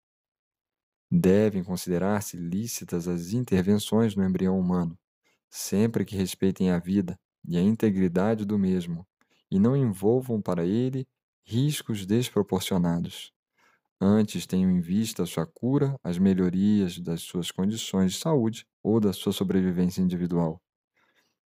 Devem 1.11 1.65
considerar-se 1.65 2.37
lícitas 2.37 3.09
as 3.09 3.33
intervenções 3.33 4.15
no 4.15 4.25
embrião 4.25 4.57
humano, 4.57 4.97
sempre 5.51 6.05
que 6.05 6.17
respeitem 6.17 6.71
a 6.71 6.79
vida 6.79 7.19
e 7.47 7.59
a 7.59 7.63
integridade 7.63 8.45
do 8.45 8.59
mesmo 8.59 9.07
e 9.51 9.59
não 9.59 9.77
envolvam 9.77 10.41
para 10.41 10.65
ele 10.65 11.07
riscos 11.45 12.07
desproporcionados. 12.07 13.33
Antes 14.01 14.47
tenham 14.47 14.71
em 14.71 14.81
vista 14.81 15.25
a 15.25 15.27
sua 15.27 15.47
cura, 15.47 15.97
as 16.03 16.19
melhorias 16.19 16.99
das 16.99 17.23
suas 17.23 17.51
condições 17.51 18.13
de 18.13 18.19
saúde 18.19 18.67
ou 18.83 19.01
da 19.01 19.13
sua 19.13 19.33
sobrevivência 19.33 20.03
individual. 20.03 20.61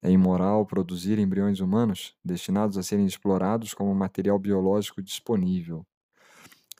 É 0.03 0.12
imoral 0.12 0.65
produzir 0.65 1.20
embriões 1.20 1.60
humanos 1.60 2.15
destinados 2.24 2.77
a 2.77 2.84
serem 2.84 3.05
explorados 3.05 3.74
como 3.74 3.93
material 3.96 4.38
biológico 4.39 5.01
disponível. 5.01 5.86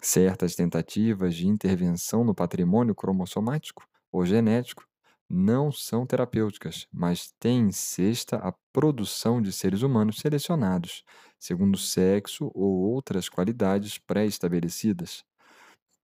Certas 0.02 0.56
tentativas 0.56 1.36
de 1.36 1.48
intervenção 1.48 2.24
no 2.24 2.36
patrimônio 2.36 2.96
cromossomático 2.96 3.88
ou 4.12 4.26
genético 4.26 4.86
não 5.32 5.72
são 5.72 6.06
terapêuticas, 6.06 6.88
mas 6.92 7.32
têm 7.40 7.68
em 7.68 7.72
cesta 7.72 8.38
a 8.38 8.52
produção 8.74 9.42
de 9.42 9.52
seres 9.52 9.82
humanos 9.82 10.18
selecionados, 10.18 11.04
segundo 11.40 11.78
sexo 11.78 12.52
ou 12.54 12.82
outras 12.82 13.30
qualidades 13.30 13.98
pré-estabelecidas. 13.98 15.24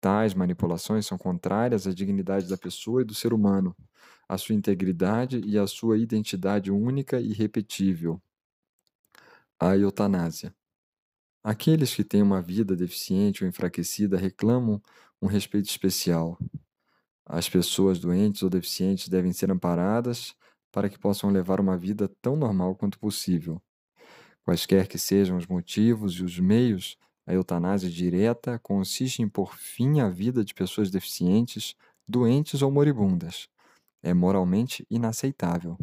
Tais 0.00 0.34
manipulações 0.34 1.06
são 1.06 1.18
contrárias 1.18 1.86
à 1.86 1.92
dignidade 1.94 2.48
da 2.48 2.56
pessoa 2.56 3.02
e 3.02 3.04
do 3.04 3.14
ser 3.14 3.32
humano, 3.32 3.76
a 4.28 4.38
sua 4.38 4.54
integridade 4.54 5.40
e 5.44 5.58
a 5.58 5.66
sua 5.66 5.98
identidade 5.98 6.70
única 6.70 7.20
e 7.20 7.30
irrepetível. 7.30 8.20
A 9.58 9.76
eutanásia. 9.76 10.54
Aqueles 11.44 11.94
que 11.94 12.04
têm 12.04 12.22
uma 12.22 12.42
vida 12.42 12.76
deficiente 12.76 13.44
ou 13.44 13.48
enfraquecida 13.48 14.16
reclamam 14.18 14.82
um 15.22 15.26
respeito 15.26 15.68
especial. 15.70 16.38
As 17.26 17.48
pessoas 17.48 17.98
doentes 17.98 18.42
ou 18.42 18.48
deficientes 18.48 19.08
devem 19.08 19.32
ser 19.32 19.50
amparadas 19.50 20.34
para 20.72 20.88
que 20.88 20.98
possam 20.98 21.30
levar 21.30 21.60
uma 21.60 21.76
vida 21.76 22.08
tão 22.22 22.36
normal 22.36 22.76
quanto 22.76 22.98
possível. 22.98 23.60
Quaisquer 24.44 24.86
que 24.86 24.98
sejam 24.98 25.36
os 25.36 25.46
motivos 25.46 26.14
e 26.14 26.22
os 26.22 26.38
meios, 26.38 26.96
a 27.26 27.34
eutanásia 27.34 27.90
direta 27.90 28.58
consiste 28.60 29.20
em 29.20 29.28
pôr 29.28 29.56
fim 29.56 30.00
à 30.00 30.08
vida 30.08 30.44
de 30.44 30.54
pessoas 30.54 30.90
deficientes, 30.90 31.74
doentes 32.06 32.62
ou 32.62 32.70
moribundas 32.70 33.48
é 34.06 34.14
moralmente 34.14 34.86
inaceitável. 34.88 35.76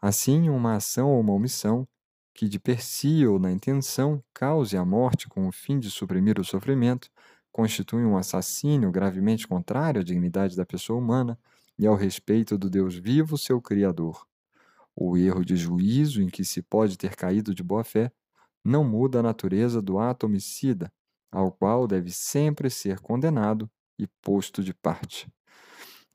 Assim, 0.00 0.50
uma 0.50 0.76
ação 0.76 1.10
ou 1.10 1.20
uma 1.20 1.32
omissão 1.32 1.88
que 2.34 2.48
de 2.48 2.60
per 2.60 2.82
si 2.82 3.26
ou 3.26 3.38
na 3.38 3.50
intenção 3.50 4.22
cause 4.32 4.76
a 4.76 4.84
morte 4.84 5.26
com 5.26 5.48
o 5.48 5.52
fim 5.52 5.78
de 5.78 5.90
suprimir 5.90 6.38
o 6.38 6.44
sofrimento 6.44 7.10
constitui 7.52 8.04
um 8.04 8.16
assassínio 8.16 8.90
gravemente 8.90 9.46
contrário 9.46 10.00
à 10.00 10.04
dignidade 10.04 10.56
da 10.56 10.64
pessoa 10.64 10.98
humana 10.98 11.38
e 11.78 11.86
ao 11.86 11.94
respeito 11.94 12.58
do 12.58 12.68
Deus 12.70 12.94
vivo, 12.94 13.38
seu 13.38 13.60
Criador. 13.60 14.26
O 14.94 15.16
erro 15.16 15.44
de 15.44 15.56
juízo 15.56 16.22
em 16.22 16.28
que 16.28 16.44
se 16.44 16.62
pode 16.62 16.98
ter 16.98 17.16
caído 17.16 17.54
de 17.54 17.62
boa 17.62 17.84
fé 17.84 18.12
não 18.64 18.84
muda 18.84 19.20
a 19.20 19.22
natureza 19.22 19.80
do 19.80 19.98
ato 19.98 20.26
homicida, 20.26 20.92
ao 21.30 21.50
qual 21.50 21.86
deve 21.86 22.10
sempre 22.10 22.68
ser 22.68 23.00
condenado 23.00 23.70
e 23.98 24.06
posto 24.20 24.62
de 24.62 24.74
parte. 24.74 25.32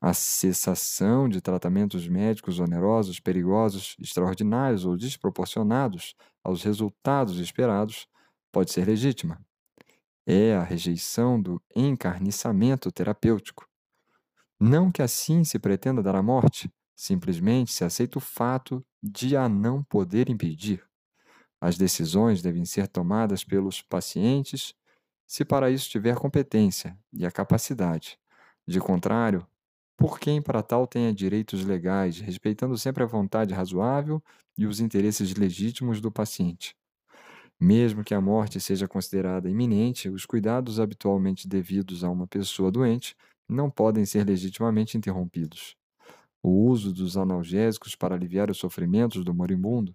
A 0.00 0.12
cessação 0.12 1.28
de 1.28 1.40
tratamentos 1.40 2.06
médicos 2.06 2.60
onerosos, 2.60 3.18
perigosos, 3.18 3.96
extraordinários 3.98 4.84
ou 4.84 4.96
desproporcionados 4.96 6.14
aos 6.44 6.62
resultados 6.62 7.38
esperados 7.40 8.06
pode 8.52 8.70
ser 8.72 8.86
legítima. 8.86 9.40
É 10.26 10.56
a 10.56 10.62
rejeição 10.64 11.40
do 11.40 11.62
encarniçamento 11.74 12.90
terapêutico. 12.90 13.68
Não 14.58 14.90
que 14.90 15.00
assim 15.00 15.44
se 15.44 15.58
pretenda 15.58 16.02
dar 16.02 16.16
a 16.16 16.22
morte, 16.22 16.68
simplesmente 16.96 17.72
se 17.72 17.84
aceita 17.84 18.18
o 18.18 18.20
fato 18.20 18.84
de 19.02 19.36
a 19.36 19.48
não 19.48 19.84
poder 19.84 20.28
impedir. 20.28 20.84
As 21.60 21.78
decisões 21.78 22.42
devem 22.42 22.64
ser 22.64 22.88
tomadas 22.88 23.44
pelos 23.44 23.82
pacientes, 23.82 24.74
se 25.26 25.44
para 25.44 25.70
isso 25.70 25.88
tiver 25.90 26.16
competência 26.16 26.98
e 27.12 27.24
a 27.24 27.30
capacidade. 27.30 28.18
De 28.66 28.80
contrário, 28.80 29.46
por 29.96 30.18
quem 30.18 30.42
para 30.42 30.62
tal 30.62 30.86
tenha 30.86 31.12
direitos 31.14 31.64
legais, 31.64 32.18
respeitando 32.18 32.76
sempre 32.76 33.02
a 33.02 33.06
vontade 33.06 33.54
razoável 33.54 34.22
e 34.58 34.66
os 34.66 34.80
interesses 34.80 35.34
legítimos 35.34 36.00
do 36.00 36.10
paciente. 36.10 36.74
Mesmo 37.60 38.04
que 38.04 38.14
a 38.14 38.20
morte 38.20 38.60
seja 38.60 38.86
considerada 38.86 39.48
iminente, 39.48 40.08
os 40.10 40.26
cuidados 40.26 40.78
habitualmente 40.78 41.48
devidos 41.48 42.04
a 42.04 42.10
uma 42.10 42.26
pessoa 42.26 42.70
doente 42.70 43.14
não 43.48 43.70
podem 43.70 44.04
ser 44.04 44.26
legitimamente 44.26 44.96
interrompidos. 44.98 45.74
O 46.42 46.50
uso 46.68 46.92
dos 46.92 47.16
analgésicos 47.16 47.96
para 47.96 48.14
aliviar 48.14 48.50
os 48.50 48.58
sofrimentos 48.58 49.24
do 49.24 49.34
moribundo, 49.34 49.94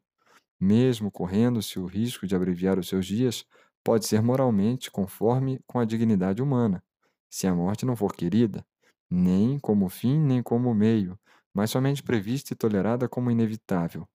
mesmo 0.59 1.11
correndo-se 1.11 1.79
o 1.79 1.85
risco 1.85 2.27
de 2.27 2.35
abreviar 2.35 2.79
os 2.79 2.87
seus 2.87 3.05
dias, 3.05 3.45
pode 3.83 4.05
ser 4.07 4.21
moralmente 4.21 4.91
conforme 4.91 5.59
com 5.67 5.79
a 5.79 5.85
dignidade 5.85 6.41
humana, 6.41 6.83
se 7.31 7.47
a 7.47 7.55
morte 7.55 7.85
não 7.85 7.95
for 7.95 8.15
querida, 8.15 8.63
nem 9.09 9.59
como 9.59 9.89
fim 9.89 10.19
nem 10.19 10.43
como 10.43 10.73
meio, 10.75 11.19
mas 11.53 11.71
somente 11.71 12.03
prevista 12.03 12.53
e 12.53 12.57
tolerada 12.57 13.09
como 13.09 13.31
inevitável. 13.31 14.07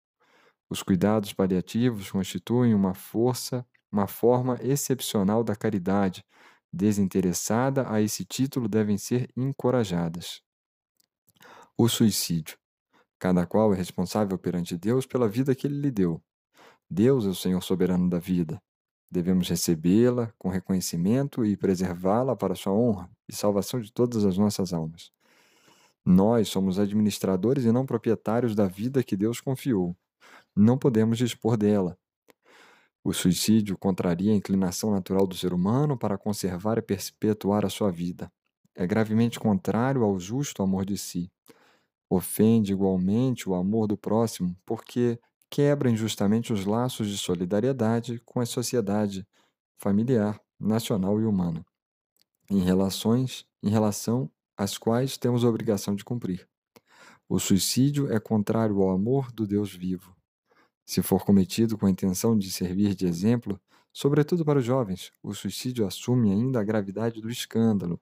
Os 0.68 0.82
cuidados 0.82 1.32
paliativos 1.32 2.11
constituem 2.11 2.75
uma 2.75 2.94
força 2.94 3.66
uma 3.90 4.06
forma 4.06 4.58
excepcional 4.61 5.42
da 5.42 5.56
caridade, 5.56 6.25
desinteressada 6.73 7.90
a 7.90 8.00
esse 8.00 8.25
título, 8.25 8.68
devem 8.68 8.99
ser 8.99 9.30
encorajadas. 9.37 10.42
O 11.78 11.88
suicídio. 11.88 12.58
Cada 13.18 13.46
qual 13.46 13.73
é 13.73 13.76
responsável 13.76 14.38
perante 14.38 14.76
Deus 14.76 15.06
pela 15.06 15.28
vida 15.28 15.54
que 15.54 15.66
ele 15.66 15.80
lhe 15.80 15.90
deu. 15.90 16.23
Deus 16.90 17.25
é 17.25 17.28
o 17.28 17.35
Senhor 17.35 17.62
soberano 17.62 18.08
da 18.11 18.18
vida. 18.18 18.61
Devemos 19.11 19.49
recebê-la 19.49 20.32
com 20.38 20.50
reconhecimento 20.50 21.44
e 21.44 21.56
preservá-la 21.56 22.37
para 22.37 22.54
sua 22.54 22.73
honra 22.73 23.11
e 23.26 23.35
salvação 23.35 23.80
de 23.80 23.90
todas 23.90 24.25
as 24.25 24.37
nossas 24.37 24.73
almas. 24.73 25.11
Nós 26.04 26.49
somos 26.49 26.78
administradores 26.78 27.64
e 27.64 27.73
não 27.73 27.87
proprietários 27.87 28.54
da 28.54 28.66
vida 28.66 29.02
que 29.02 29.16
Deus 29.16 29.40
confiou. 29.40 29.96
Não 30.57 30.79
podemos 30.79 31.19
dispor 31.19 31.59
dela. 31.59 31.99
O 33.05 33.13
suicídio 33.13 33.77
contraria 33.77 34.33
a 34.33 34.37
inclinação 34.37 34.91
natural 34.91 35.27
do 35.27 35.37
ser 35.37 35.53
humano 35.53 35.99
para 35.99 36.17
conservar 36.17 36.79
e 36.79 36.83
perpetuar 36.83 37.65
a 37.67 37.69
sua 37.69 37.91
vida. 37.91 38.33
É 38.75 38.87
gravemente 38.87 39.39
contrário 39.39 40.03
ao 40.03 40.19
justo 40.19 40.63
amor 40.63 40.87
de 40.87 40.97
si. 40.97 41.31
Ofende 42.09 42.73
igualmente 42.73 43.49
o 43.49 43.55
amor 43.55 43.87
do 43.87 43.99
próximo, 43.99 44.57
porque 44.65 45.21
quebra 45.51 45.91
injustamente 45.91 46.53
os 46.53 46.65
laços 46.65 47.09
de 47.09 47.19
solidariedade 47.19 48.19
com 48.25 48.41
a 48.41 48.47
sociedade 48.47 49.27
familiar, 49.79 50.41
nacional 50.59 51.21
e 51.21 51.27
humana, 51.27 51.65
em 52.51 52.61
relações 52.61 53.47
em 53.63 53.69
relação 53.69 54.31
às 54.57 54.79
quais 54.79 55.19
temos 55.19 55.45
a 55.45 55.49
obrigação 55.49 55.95
de 55.95 56.03
cumprir. 56.03 56.49
O 57.29 57.39
suicídio 57.39 58.11
é 58.11 58.19
contrário 58.19 58.81
ao 58.81 58.91
amor 58.91 59.31
do 59.31 59.47
Deus 59.47 59.75
vivo. 59.75 60.15
Se 60.87 61.02
for 61.02 61.25
cometido 61.25 61.76
com 61.76 61.87
a 61.87 61.90
intenção 61.90 62.38
de 62.38 62.50
servir 62.50 62.95
de 62.95 63.07
exemplo, 63.07 63.61
sobretudo 63.93 64.45
para 64.45 64.61
os 64.61 64.64
jovens, 64.64 65.11
o 65.23 65.35
suicídio 65.35 65.87
assume 65.87 66.31
ainda 66.31 66.61
a 66.61 66.64
gravidade 66.64 67.21
do 67.21 67.28
escândalo. 67.28 68.00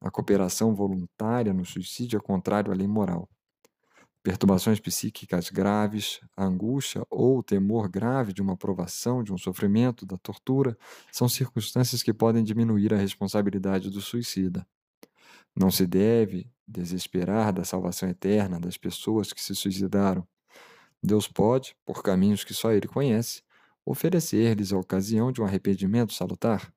A 0.00 0.10
cooperação 0.10 0.74
voluntária 0.74 1.52
no 1.54 1.64
suicídio 1.64 2.18
é 2.18 2.20
contrário 2.20 2.72
à 2.72 2.74
lei 2.74 2.88
moral. 2.88 3.28
Perturbações 4.22 4.80
psíquicas 4.80 5.48
graves, 5.48 6.20
a 6.36 6.44
angústia 6.44 7.06
ou 7.08 7.38
o 7.38 7.42
temor 7.42 7.88
grave 7.88 8.32
de 8.32 8.42
uma 8.42 8.56
provação, 8.56 9.22
de 9.22 9.32
um 9.32 9.38
sofrimento, 9.38 10.04
da 10.04 10.18
tortura, 10.18 10.76
são 11.12 11.28
circunstâncias 11.28 12.02
que 12.02 12.12
podem 12.12 12.42
diminuir 12.44 12.92
a 12.92 12.98
responsabilidade 12.98 13.90
do 13.90 14.00
suicida. 14.00 14.66
Não 15.56 15.70
se 15.70 15.86
deve 15.86 16.50
desesperar 16.66 17.52
da 17.52 17.64
salvação 17.64 18.08
eterna 18.08 18.60
das 18.60 18.76
pessoas 18.76 19.32
que 19.32 19.42
se 19.42 19.54
suicidaram. 19.54 20.26
Deus 21.02 21.28
pode, 21.28 21.76
por 21.84 22.02
caminhos 22.02 22.42
que 22.42 22.52
só 22.52 22.72
Ele 22.72 22.88
conhece, 22.88 23.42
oferecer-lhes 23.84 24.72
a 24.72 24.78
ocasião 24.78 25.30
de 25.30 25.40
um 25.40 25.44
arrependimento 25.44 26.12
salutar. 26.12 26.72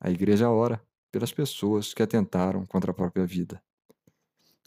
A 0.00 0.10
Igreja 0.10 0.50
ora 0.50 0.82
pelas 1.12 1.32
pessoas 1.32 1.94
que 1.94 2.02
atentaram 2.02 2.66
contra 2.66 2.90
a 2.90 2.94
própria 2.94 3.24
vida. 3.24 3.62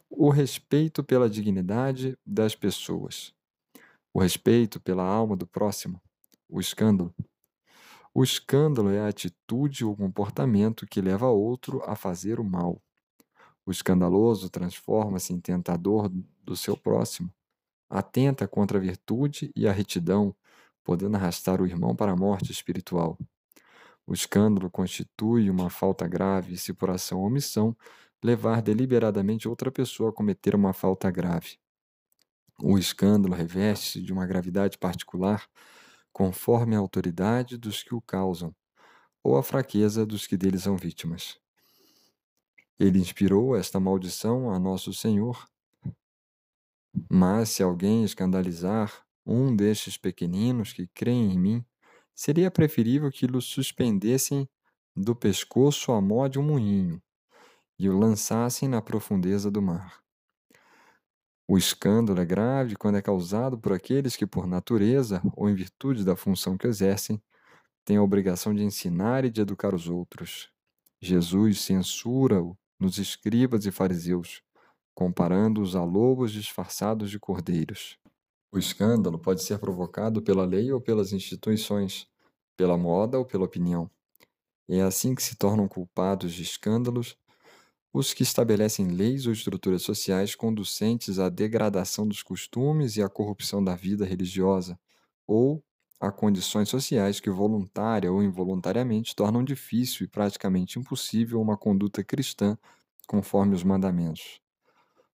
O 0.09 0.29
respeito 0.29 1.03
pela 1.03 1.29
dignidade 1.29 2.17
das 2.25 2.55
pessoas. 2.55 3.33
O 4.13 4.21
respeito 4.21 4.79
pela 4.79 5.03
alma 5.03 5.35
do 5.35 5.45
próximo. 5.45 6.01
O 6.47 6.61
escândalo. 6.61 7.13
O 8.13 8.23
escândalo 8.23 8.89
é 8.91 9.01
a 9.01 9.09
atitude 9.09 9.83
ou 9.83 9.93
comportamento 9.93 10.87
que 10.87 11.01
leva 11.01 11.27
outro 11.27 11.83
a 11.83 11.97
fazer 11.97 12.39
o 12.39 12.45
mal. 12.45 12.81
O 13.65 13.71
escandaloso 13.71 14.49
transforma-se 14.49 15.33
em 15.33 15.39
tentador 15.39 16.09
do 16.43 16.55
seu 16.55 16.77
próximo 16.77 17.29
atenta 17.89 18.47
contra 18.47 18.77
a 18.77 18.81
virtude 18.81 19.51
e 19.55 19.67
a 19.67 19.71
retidão, 19.71 20.35
podendo 20.83 21.17
arrastar 21.17 21.61
o 21.61 21.67
irmão 21.67 21.95
para 21.95 22.11
a 22.11 22.15
morte 22.15 22.51
espiritual. 22.51 23.17
O 24.07 24.13
escândalo 24.13 24.69
constitui 24.69 25.49
uma 25.49 25.69
falta 25.69 26.07
grave 26.07 26.57
se, 26.57 26.73
por 26.73 26.89
ação 26.89 27.19
ou 27.19 27.25
omissão, 27.25 27.75
levar 28.23 28.61
deliberadamente 28.61 29.47
outra 29.47 29.71
pessoa 29.71 30.09
a 30.09 30.13
cometer 30.13 30.55
uma 30.55 30.73
falta 30.73 31.09
grave. 31.09 31.57
O 32.59 32.77
escândalo 32.77 33.33
reveste-se 33.33 34.01
de 34.01 34.13
uma 34.13 34.25
gravidade 34.25 34.77
particular 34.77 35.47
conforme 36.13 36.75
a 36.75 36.79
autoridade 36.79 37.57
dos 37.57 37.83
que 37.83 37.93
o 37.93 38.01
causam, 38.01 38.55
ou 39.21 39.37
a 39.37 39.43
fraqueza 39.43 40.05
dos 40.05 40.25
que 40.25 40.37
deles 40.37 40.63
são 40.63 40.77
vítimas. 40.77 41.37
Ele 42.79 42.99
inspirou 42.99 43.55
esta 43.55 43.79
maldição 43.79 44.49
a 44.49 44.57
nosso 44.57 44.93
Senhor 44.93 45.45
mas 47.09 47.49
se 47.49 47.63
alguém 47.63 48.03
escandalizar 48.03 49.05
um 49.25 49.55
destes 49.55 49.97
pequeninos 49.97 50.73
que 50.73 50.87
creem 50.87 51.33
em 51.33 51.39
mim, 51.39 51.65
seria 52.13 52.51
preferível 52.51 53.11
que 53.11 53.25
o 53.25 53.41
suspendessem 53.41 54.47
do 54.95 55.15
pescoço 55.15 55.91
à 55.91 55.99
mó 55.99 56.27
de 56.27 56.39
um 56.39 56.43
moinho 56.43 57.01
e 57.77 57.89
o 57.89 57.97
lançassem 57.97 58.69
na 58.69 58.81
profundeza 58.81 59.51
do 59.51 59.61
mar. 59.61 60.01
O 61.47 61.57
escândalo 61.57 62.19
é 62.19 62.25
grave 62.25 62.75
quando 62.75 62.97
é 62.97 63.01
causado 63.01 63.57
por 63.59 63.73
aqueles 63.73 64.15
que, 64.15 64.25
por 64.25 64.47
natureza 64.47 65.21
ou 65.35 65.49
em 65.49 65.53
virtude 65.53 66.03
da 66.03 66.15
função 66.15 66.57
que 66.57 66.65
exercem, 66.65 67.21
têm 67.83 67.97
a 67.97 68.01
obrigação 68.01 68.53
de 68.53 68.63
ensinar 68.63 69.25
e 69.25 69.29
de 69.29 69.41
educar 69.41 69.75
os 69.75 69.87
outros. 69.87 70.49
Jesus 70.99 71.61
censura-o 71.61 72.57
nos 72.79 72.97
escribas 72.97 73.65
e 73.65 73.71
fariseus, 73.71 74.41
comparando-os 74.95 75.75
a 75.75 75.83
lobos 75.83 76.31
disfarçados 76.31 77.11
de 77.11 77.19
cordeiros. 77.19 77.99
O 78.51 78.59
escândalo 78.59 79.19
pode 79.19 79.43
ser 79.43 79.59
provocado 79.59 80.21
pela 80.21 80.45
lei 80.45 80.71
ou 80.71 80.81
pelas 80.81 81.13
instituições, 81.13 82.07
pela 82.57 82.77
moda 82.77 83.19
ou 83.19 83.25
pela 83.25 83.45
opinião. 83.45 83.91
É 84.69 84.81
assim 84.81 85.15
que 85.15 85.23
se 85.23 85.35
tornam 85.35 85.67
culpados 85.67 86.33
de 86.33 86.43
escândalos 86.43 87.17
os 87.93 88.13
que 88.13 88.23
estabelecem 88.23 88.89
leis 88.89 89.25
ou 89.25 89.33
estruturas 89.33 89.81
sociais 89.81 90.35
conducentes 90.35 91.17
à 91.17 91.29
degradação 91.29 92.07
dos 92.07 92.21
costumes 92.21 92.97
e 92.97 93.01
à 93.01 93.09
corrupção 93.09 93.63
da 93.63 93.75
vida 93.75 94.05
religiosa, 94.05 94.77
ou 95.25 95.63
a 95.99 96.11
condições 96.11 96.69
sociais 96.69 97.19
que 97.19 97.29
voluntária 97.29 98.11
ou 98.11 98.21
involuntariamente 98.21 99.15
tornam 99.15 99.43
difícil 99.43 100.05
e 100.05 100.09
praticamente 100.09 100.77
impossível 100.77 101.41
uma 101.41 101.57
conduta 101.57 102.03
cristã 102.03 102.57
conforme 103.07 103.55
os 103.55 103.63
mandamentos. 103.63 104.44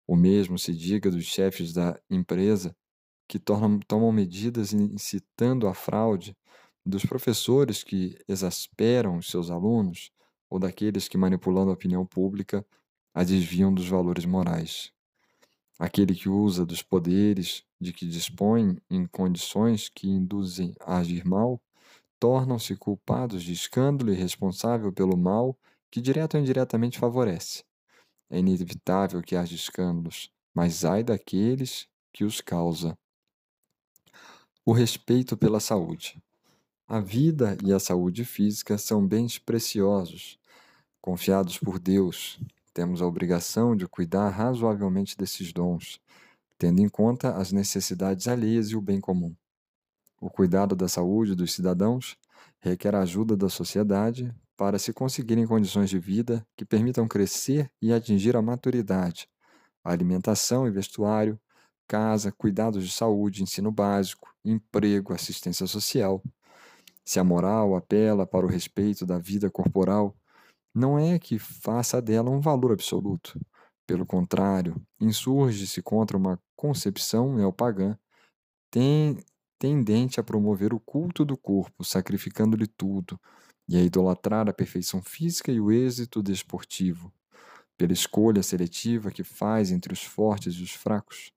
O 0.08 0.16
mesmo 0.16 0.58
se 0.60 0.74
diga 0.76 1.10
dos 1.10 1.26
chefes 1.26 1.74
da 1.74 2.00
empresa 2.10 2.76
que 3.28 3.40
tornam, 3.40 3.80
tomam 3.80 4.12
medidas 4.12 4.74
incitando 4.74 5.68
a 5.68 5.74
fraude, 5.74 6.36
dos 6.86 7.06
professores 7.06 7.84
que 7.84 8.18
exasperam 8.28 9.18
os 9.18 9.30
seus 9.30 9.52
alunos 9.52 10.12
ou 10.50 10.60
daqueles 10.60 11.08
que, 11.08 11.18
manipulando 11.18 11.72
a 11.72 11.74
opinião 11.76 12.06
pública, 12.06 12.66
a 13.14 13.24
desviam 13.24 13.74
dos 13.74 13.88
valores 13.88 14.26
morais. 14.26 14.92
Aquele 15.80 16.16
que 16.16 16.30
usa 16.30 16.66
dos 16.66 16.82
poderes 16.82 17.64
de 17.80 17.92
que 17.92 18.06
dispõe 18.08 18.78
em 18.90 19.06
condições 19.08 19.90
que 19.90 20.08
induzem 20.08 20.74
a 20.80 20.98
agir 21.00 21.26
mal, 21.26 21.62
tornam-se 22.20 22.76
culpados 22.78 23.44
de 23.44 23.54
escândalo 23.54 24.12
e 24.14 24.16
responsável 24.16 24.94
pelo 24.94 25.18
mal 25.18 25.58
que 25.92 26.02
direto 26.02 26.36
ou 26.36 26.42
indiretamente 26.42 27.00
favorece. 27.00 27.64
É 28.34 28.39
inevitável 28.39 29.22
que 29.22 29.36
haja 29.36 29.54
escândalos, 29.54 30.32
mas 30.54 30.86
ai 30.86 31.04
daqueles 31.04 31.86
que 32.13 32.24
os 32.24 32.39
causa. 32.39 32.98
O 34.65 34.72
respeito 34.72 35.36
pela 35.36 35.60
saúde. 35.60 36.17
A 36.88 37.02
vida 37.02 37.58
e 37.62 37.74
a 37.74 37.80
saúde 37.80 38.24
física 38.24 38.78
são 38.78 39.06
bens 39.06 39.38
preciosos, 39.38 40.39
confiados 41.02 41.58
por 41.58 41.78
Deus. 41.78 42.39
Temos 42.74 43.02
a 43.02 43.06
obrigação 43.06 43.76
de 43.76 43.86
cuidar 43.86 44.30
razoavelmente 44.30 45.17
desses 45.17 45.52
dons, 45.52 46.00
tendo 46.58 46.80
em 46.80 46.88
conta 46.88 47.36
as 47.36 47.52
necessidades 47.52 48.30
alheias 48.30 48.70
e 48.70 48.78
o 48.78 48.82
bem 48.82 49.02
comum. 49.02 49.36
O 50.22 50.30
cuidado 50.30 50.74
da 50.74 50.88
saúde 50.88 51.36
dos 51.36 51.52
cidadãos 51.52 52.15
requer 52.62 52.96
a 52.96 53.02
ajuda 53.02 53.36
da 53.36 53.50
sociedade 53.50 54.34
para 54.62 54.78
se 54.78 54.93
conseguirem 54.93 55.47
condições 55.47 55.89
de 55.89 55.97
vida 55.97 56.45
que 56.56 56.63
permitam 56.63 57.08
crescer 57.08 57.71
e 57.82 57.91
atingir 57.91 58.38
a 58.38 58.43
maturidade, 58.43 59.28
alimentação 59.84 60.67
e 60.67 60.69
vestuário, 60.69 61.41
casa, 61.88 62.32
cuidados 62.32 62.86
de 62.86 62.91
saúde, 62.91 63.41
ensino 63.41 63.71
básico, 63.71 64.32
emprego, 64.45 65.13
assistência 65.13 65.65
social. 65.65 66.21
Se 67.04 67.19
a 67.19 67.24
moral 67.24 67.76
apela 67.76 68.28
para 68.28 68.45
o 68.45 68.50
respeito 68.50 69.04
da 69.04 69.17
vida 69.17 69.50
corporal, 69.50 70.15
não 70.76 71.00
é 71.00 71.17
que 71.17 71.39
faça 71.39 72.00
dela 72.00 72.30
um 72.30 72.39
valor 72.39 72.71
absoluto. 72.71 73.39
Pelo 73.88 74.06
contrário, 74.06 74.80
insurge-se 75.00 75.82
contra 75.82 76.15
uma 76.15 76.39
concepção 76.56 77.34
neopagã 77.34 77.97
tendente 79.58 80.19
a 80.19 80.24
promover 80.24 80.71
o 80.71 80.80
culto 80.80 81.26
do 81.26 81.36
corpo, 81.36 81.84
sacrificando-lhe 81.84 82.67
tudo, 82.67 83.19
e 83.72 83.78
a 83.78 83.82
idolatrar 83.82 84.50
a 84.50 84.54
perfeição 84.54 85.02
física 85.02 85.50
e 85.50 85.58
o 85.58 85.72
êxito 85.72 86.22
desportivo, 86.22 87.10
pela 87.78 87.94
escolha 87.94 88.44
seletiva 88.44 89.10
que 89.10 89.24
faz 89.24 89.72
entre 89.72 89.94
os 89.94 90.04
fortes 90.04 90.56
e 90.56 90.62
os 90.62 90.72
fracos. 90.72 91.32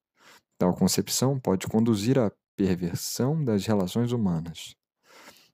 Tal 0.58 0.74
concepção 0.74 1.38
pode 1.38 1.68
conduzir 1.68 2.18
à 2.18 2.32
perversão 2.56 3.44
das 3.44 3.64
relações 3.64 4.10
humanas. 4.10 4.74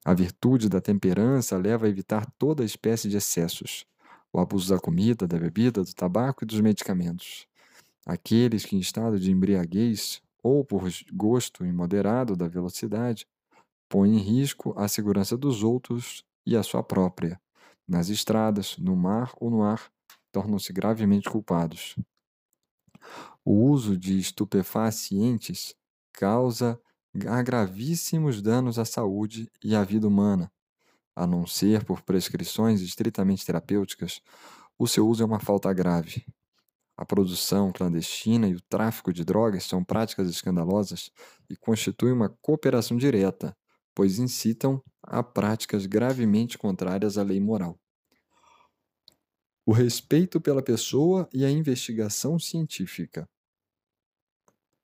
A 0.02 0.14
virtude 0.14 0.70
da 0.70 0.80
temperança 0.80 1.58
leva 1.58 1.84
a 1.84 1.88
evitar 1.90 2.24
toda 2.38 2.64
espécie 2.64 3.10
de 3.10 3.18
excessos, 3.18 3.84
o 4.32 4.40
abuso 4.40 4.72
da 4.72 4.80
comida, 4.80 5.28
da 5.28 5.38
bebida, 5.38 5.84
do 5.84 5.94
tabaco 5.94 6.44
e 6.44 6.46
dos 6.46 6.62
medicamentos. 6.62 7.46
Aqueles 8.06 8.64
que, 8.64 8.74
em 8.74 8.78
estado 8.78 9.20
de 9.20 9.30
embriaguez 9.30 10.22
ou 10.42 10.64
por 10.64 10.88
gosto 11.12 11.62
imoderado 11.62 12.34
da 12.34 12.48
velocidade, 12.48 13.26
põem 13.86 14.16
em 14.16 14.22
risco 14.22 14.72
a 14.78 14.88
segurança 14.88 15.36
dos 15.36 15.62
outros 15.62 16.24
e 16.50 16.56
a 16.56 16.64
sua 16.64 16.82
própria, 16.82 17.40
nas 17.86 18.08
estradas, 18.08 18.76
no 18.76 18.96
mar 18.96 19.32
ou 19.40 19.48
no 19.48 19.62
ar, 19.62 19.88
tornam-se 20.32 20.72
gravemente 20.72 21.30
culpados. 21.30 21.94
O 23.44 23.52
uso 23.70 23.96
de 23.96 24.18
estupefacientes 24.18 25.76
causa 26.12 26.78
gravíssimos 27.14 28.42
danos 28.42 28.80
à 28.80 28.84
saúde 28.84 29.48
e 29.62 29.76
à 29.76 29.84
vida 29.84 30.08
humana. 30.08 30.50
A 31.14 31.24
não 31.24 31.46
ser 31.46 31.84
por 31.84 32.02
prescrições 32.02 32.80
estritamente 32.80 33.46
terapêuticas, 33.46 34.20
o 34.76 34.88
seu 34.88 35.06
uso 35.06 35.22
é 35.22 35.26
uma 35.26 35.38
falta 35.38 35.72
grave. 35.72 36.26
A 36.96 37.04
produção 37.04 37.70
clandestina 37.72 38.48
e 38.48 38.54
o 38.54 38.60
tráfico 38.60 39.12
de 39.12 39.24
drogas 39.24 39.64
são 39.64 39.84
práticas 39.84 40.28
escandalosas 40.28 41.10
e 41.48 41.56
constituem 41.56 42.12
uma 42.12 42.28
cooperação 42.42 42.96
direta, 42.96 43.56
pois 43.94 44.18
incitam 44.18 44.82
a 45.02 45.22
práticas 45.22 45.86
gravemente 45.86 46.58
contrárias 46.58 47.18
à 47.18 47.22
lei 47.22 47.40
moral. 47.40 47.78
O 49.66 49.72
respeito 49.72 50.40
pela 50.40 50.62
pessoa 50.62 51.28
e 51.32 51.44
a 51.44 51.50
investigação 51.50 52.38
científica. 52.38 53.28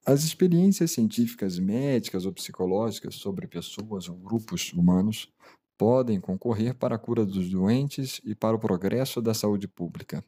As 0.04 0.22
experiências 0.22 0.92
científicas 0.92 1.58
médicas 1.58 2.24
ou 2.26 2.32
psicológicas 2.32 3.16
sobre 3.16 3.48
pessoas 3.48 4.08
ou 4.08 4.16
grupos 4.16 4.72
humanos 4.72 5.32
podem 5.76 6.20
concorrer 6.20 6.74
para 6.74 6.94
a 6.94 6.98
cura 6.98 7.26
dos 7.26 7.50
doentes 7.50 8.20
e 8.24 8.34
para 8.34 8.56
o 8.56 8.58
progresso 8.60 9.20
da 9.20 9.34
saúde 9.34 9.66
pública. 9.66 10.24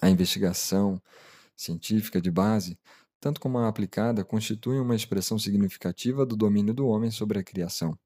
A 0.00 0.08
investigação 0.08 1.02
científica 1.56 2.20
de 2.20 2.30
base, 2.30 2.78
tanto 3.20 3.40
como 3.40 3.58
a 3.58 3.68
aplicada, 3.68 4.24
constitui 4.24 4.78
uma 4.78 4.94
expressão 4.94 5.38
significativa 5.38 6.24
do 6.24 6.36
domínio 6.36 6.74
do 6.74 6.86
homem 6.86 7.10
sobre 7.10 7.38
a 7.38 7.44
criação. 7.44 7.98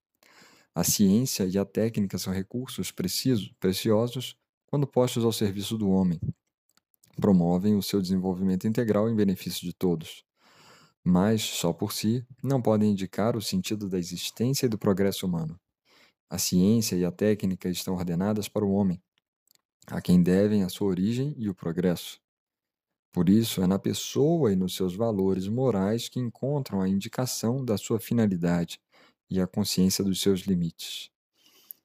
A 0.75 0.85
ciência 0.85 1.45
e 1.45 1.59
a 1.59 1.65
técnica 1.65 2.19
são 2.19 2.33
recursos 2.33 2.91
precisos, 2.91 3.53
preciosos 3.61 4.37
quando 4.67 4.87
postos 4.87 5.25
ao 5.25 5.33
serviço 5.33 5.77
do 5.77 5.91
homem. 5.91 6.19
Promovem 7.21 7.77
o 7.77 7.83
seu 7.83 8.01
desenvolvimento 8.01 8.67
integral 8.67 9.09
em 9.09 9.15
benefício 9.15 9.67
de 9.67 9.73
todos 9.73 10.25
mas, 11.05 11.43
só 11.43 11.73
por 11.73 11.93
si, 11.93 12.25
não 12.43 12.63
podem 12.63 12.93
indicar 12.93 13.37
o 13.37 13.43
sentido 13.43 13.89
da 13.89 13.99
existência 13.99 14.67
e 14.67 14.69
do 14.69 14.79
progresso 14.79 15.27
humano. 15.27 15.59
A 16.31 16.39
ciência 16.39 16.97
e 16.97 17.05
a 17.05 17.11
técnica 17.11 17.69
estão 17.69 17.95
ordenadas 17.95 18.49
para 18.49 18.65
o 18.65 18.73
homem, 18.73 19.03
a 19.87 20.01
quem 20.01 20.23
devem 20.23 20.63
a 20.63 20.69
sua 20.69 20.89
origem 20.89 21.35
e 21.37 21.49
o 21.49 21.55
progresso. 21.55 22.22
Por 23.13 23.29
isso, 23.29 23.63
é 23.63 23.67
na 23.67 23.79
pessoa 23.79 24.53
e 24.53 24.57
nos 24.57 24.75
seus 24.75 24.97
valores 24.97 25.47
morais 25.47 26.09
que 26.09 26.19
encontram 26.19 26.81
a 26.81 26.89
indicação 26.89 27.63
da 27.63 27.77
sua 27.77 28.01
finalidade 28.01 28.81
e 29.31 29.41
a 29.41 29.47
consciência 29.47 30.03
dos 30.03 30.21
seus 30.21 30.41
limites. 30.41 31.11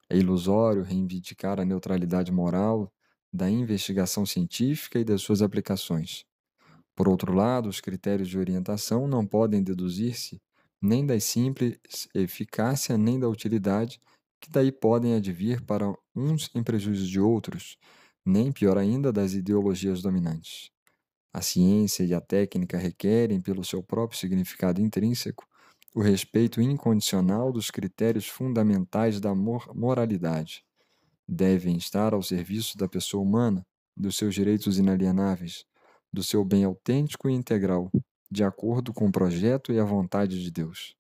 É 0.10 0.18
ilusório 0.18 0.84
reivindicar 0.84 1.60
a 1.60 1.66
neutralidade 1.66 2.32
moral 2.32 2.90
da 3.32 3.50
investigação 3.50 4.26
científica 4.26 5.00
e 5.00 5.04
das 5.04 5.22
suas 5.22 5.42
aplicações. 5.42 6.24
Por 6.96 7.10
outro 7.10 7.34
lado, 7.34 7.68
os 7.68 7.82
critérios 7.82 8.30
de 8.30 8.40
orientação 8.40 9.08
não 9.08 9.26
podem 9.26 9.62
deduzir-se 9.62 10.42
nem 10.82 11.06
da 11.06 11.20
simples 11.20 11.78
eficácia 12.14 12.98
nem 12.98 13.20
da 13.20 13.28
utilidade, 13.28 14.00
que 14.40 14.50
daí 14.50 14.72
podem 14.72 15.16
advir 15.16 15.62
para 15.62 15.94
uns 16.16 16.50
em 16.56 16.64
prejuízo 16.64 17.08
de 17.08 17.20
outros, 17.20 17.78
nem 18.26 18.52
pior 18.52 18.78
ainda 18.78 19.12
das 19.12 19.34
ideologias 19.34 20.02
dominantes. 20.02 20.72
A 21.38 21.42
ciência 21.42 22.04
e 22.04 22.16
a 22.16 22.20
técnica 22.20 22.80
requerem, 22.80 23.40
pelo 23.40 23.64
seu 23.64 23.84
próprio 23.84 24.18
significado 24.18 24.82
intrínseco, 24.82 25.46
o 25.94 26.02
respeito 26.02 26.60
incondicional 26.60 27.52
dos 27.54 27.70
critérios 27.70 28.26
fundamentais 28.28 29.20
da 29.22 29.36
moralidade. 29.36 30.64
Devem 31.30 31.78
estar 31.78 32.12
ao 32.12 32.24
serviço 32.24 32.76
da 32.76 32.88
pessoa 32.88 33.22
humana, 33.22 33.64
dos 33.96 34.18
seus 34.18 34.34
direitos 34.34 34.80
inalienáveis, 34.80 35.64
do 36.12 36.24
seu 36.24 36.44
bem 36.44 36.64
autêntico 36.64 37.30
e 37.30 37.34
integral, 37.34 37.92
de 38.32 38.44
acordo 38.44 38.92
com 38.92 39.06
o 39.06 39.12
projeto 39.12 39.72
e 39.72 39.80
a 39.80 39.86
vontade 39.86 40.42
de 40.42 40.50
Deus. 40.50 40.96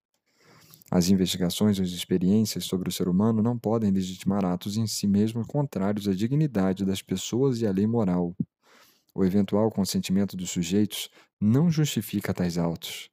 As 0.92 1.10
investigações 1.10 1.80
e 1.80 1.82
as 1.82 1.90
experiências 1.90 2.66
sobre 2.66 2.90
o 2.90 2.92
ser 2.92 3.10
humano 3.10 3.42
não 3.42 3.58
podem 3.58 3.90
legitimar 3.90 4.46
atos 4.46 4.78
em 4.78 4.86
si 4.86 5.08
mesmos 5.08 5.48
contrários 5.48 6.08
à 6.08 6.14
dignidade 6.14 6.86
das 6.86 7.02
pessoas 7.02 7.60
e 7.60 7.66
à 7.66 7.72
lei 7.72 7.88
moral. 7.88 8.36
O 9.18 9.26
eventual 9.26 9.72
consentimento 9.72 10.38
dos 10.38 10.52
sujeitos 10.52 11.10
não 11.42 11.72
justifica 11.72 12.32
tais 12.36 12.56
autos. 12.56 13.10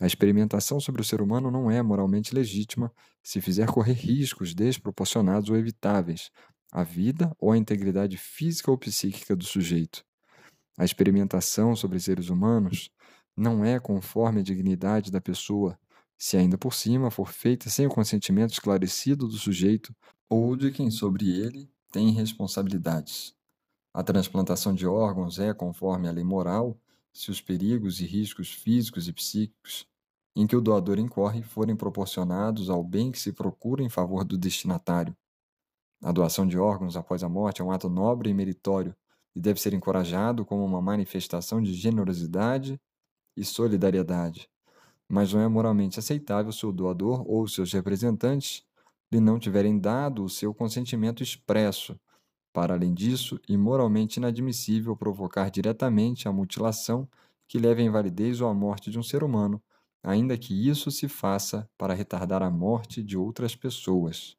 A 0.00 0.06
experimentação 0.06 0.80
sobre 0.80 1.02
o 1.02 1.04
ser 1.04 1.20
humano 1.20 1.50
não 1.50 1.70
é 1.70 1.82
moralmente 1.82 2.34
legítima 2.34 2.90
se 3.22 3.42
fizer 3.42 3.66
correr 3.66 3.92
riscos 3.92 4.54
desproporcionados 4.54 5.50
ou 5.50 5.56
evitáveis 5.58 6.30
à 6.72 6.82
vida 6.82 7.36
ou 7.38 7.52
à 7.52 7.58
integridade 7.58 8.16
física 8.16 8.70
ou 8.70 8.78
psíquica 8.78 9.36
do 9.36 9.44
sujeito. 9.44 10.02
A 10.78 10.86
experimentação 10.86 11.76
sobre 11.76 12.00
seres 12.00 12.30
humanos 12.30 12.88
não 13.36 13.62
é 13.62 13.78
conforme 13.78 14.40
a 14.40 14.42
dignidade 14.42 15.10
da 15.10 15.20
pessoa, 15.20 15.78
se 16.16 16.38
ainda 16.38 16.56
por 16.56 16.72
cima 16.72 17.10
for 17.10 17.30
feita 17.30 17.68
sem 17.68 17.86
o 17.86 17.90
consentimento 17.90 18.54
esclarecido 18.54 19.28
do 19.28 19.36
sujeito 19.36 19.94
ou 20.30 20.56
de 20.56 20.70
quem 20.70 20.90
sobre 20.90 21.28
ele 21.28 21.68
tem 21.92 22.10
responsabilidades. 22.12 23.35
A 23.96 24.02
transplantação 24.02 24.74
de 24.74 24.86
órgãos 24.86 25.38
é 25.38 25.54
conforme 25.54 26.06
a 26.06 26.12
lei 26.12 26.22
moral 26.22 26.78
se 27.14 27.30
os 27.30 27.40
perigos 27.40 27.98
e 27.98 28.04
riscos 28.04 28.52
físicos 28.52 29.08
e 29.08 29.12
psíquicos 29.14 29.88
em 30.36 30.46
que 30.46 30.54
o 30.54 30.60
doador 30.60 30.98
incorre 30.98 31.42
forem 31.42 31.74
proporcionados 31.74 32.68
ao 32.68 32.84
bem 32.84 33.10
que 33.10 33.18
se 33.18 33.32
procura 33.32 33.82
em 33.82 33.88
favor 33.88 34.22
do 34.22 34.36
destinatário. 34.36 35.16
A 36.02 36.12
doação 36.12 36.46
de 36.46 36.58
órgãos 36.58 36.94
após 36.94 37.22
a 37.24 37.28
morte 37.30 37.62
é 37.62 37.64
um 37.64 37.70
ato 37.70 37.88
nobre 37.88 38.28
e 38.28 38.34
meritório 38.34 38.94
e 39.34 39.40
deve 39.40 39.58
ser 39.58 39.72
encorajado 39.72 40.44
como 40.44 40.62
uma 40.62 40.82
manifestação 40.82 41.62
de 41.62 41.72
generosidade 41.72 42.78
e 43.34 43.42
solidariedade. 43.46 44.46
Mas 45.08 45.32
não 45.32 45.40
é 45.40 45.48
moralmente 45.48 45.98
aceitável 45.98 46.52
se 46.52 46.66
o 46.66 46.70
doador 46.70 47.24
ou 47.26 47.48
seus 47.48 47.72
representantes 47.72 48.62
lhe 49.10 49.20
não 49.20 49.38
tiverem 49.38 49.78
dado 49.78 50.22
o 50.22 50.28
seu 50.28 50.52
consentimento 50.52 51.22
expresso. 51.22 51.98
Para 52.56 52.72
além 52.72 52.94
disso, 52.94 53.38
e 53.46 53.54
moralmente 53.54 54.18
inadmissível 54.18 54.96
provocar 54.96 55.50
diretamente 55.50 56.26
a 56.26 56.32
mutilação 56.32 57.06
que 57.46 57.58
leve 57.58 57.82
à 57.82 57.84
invalidez 57.84 58.40
ou 58.40 58.48
à 58.48 58.54
morte 58.54 58.90
de 58.90 58.98
um 58.98 59.02
ser 59.02 59.22
humano, 59.22 59.62
ainda 60.02 60.38
que 60.38 60.66
isso 60.66 60.90
se 60.90 61.06
faça 61.06 61.68
para 61.76 61.92
retardar 61.92 62.42
a 62.42 62.50
morte 62.50 63.02
de 63.02 63.14
outras 63.14 63.54
pessoas. 63.54 64.38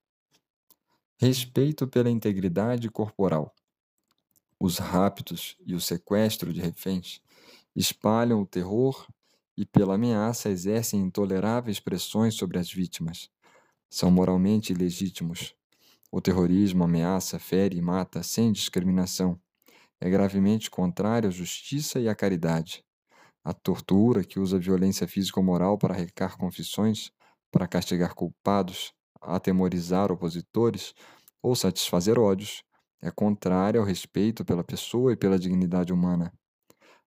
Respeito 1.20 1.88
pela 1.88 2.10
integridade 2.10 2.90
corporal. 2.90 3.54
Os 4.60 4.80
raptos 4.80 5.56
e 5.64 5.76
o 5.76 5.80
sequestro 5.80 6.52
de 6.52 6.60
reféns 6.60 7.22
espalham 7.76 8.42
o 8.42 8.48
terror 8.48 9.08
e, 9.56 9.64
pela 9.64 9.94
ameaça, 9.94 10.50
exercem 10.50 11.02
intoleráveis 11.02 11.80
pressões 11.80 12.34
sobre 12.34 12.58
as 12.58 12.74
vítimas. 12.74 13.30
São 13.88 14.10
moralmente 14.10 14.74
ilegítimos. 14.74 15.57
O 16.12 16.22
terrorismo 16.22 16.84
ameaça, 16.84 17.38
fere 17.38 17.78
e 17.78 17.82
mata 17.82 18.24
sem 18.24 18.52
discriminação. 18.52 19.40
É 20.00 20.10
gravemente 20.10 20.70
contrário 20.70 21.28
à 21.28 21.32
justiça 21.32 22.00
e 22.00 22.08
à 22.08 22.16
caridade. 22.16 22.84
A 23.44 23.54
tortura, 23.54 24.24
que 24.24 24.40
usa 24.40 24.60
violência 24.60 25.08
física 25.08 25.40
ou 25.40 25.46
moral 25.46 25.78
para 25.78 25.94
arrecar 25.94 26.38
confissões, 26.38 27.12
para 27.52 27.68
castigar 27.68 28.14
culpados, 28.14 28.94
atemorizar 29.22 30.12
opositores 30.12 30.94
ou 31.42 31.56
satisfazer 31.56 32.20
ódios, 32.20 32.64
é 33.02 33.12
contrária 33.12 33.80
ao 33.80 33.86
respeito 33.86 34.44
pela 34.46 34.64
pessoa 34.64 35.14
e 35.14 35.18
pela 35.18 35.38
dignidade 35.38 35.94
humana. 35.94 36.34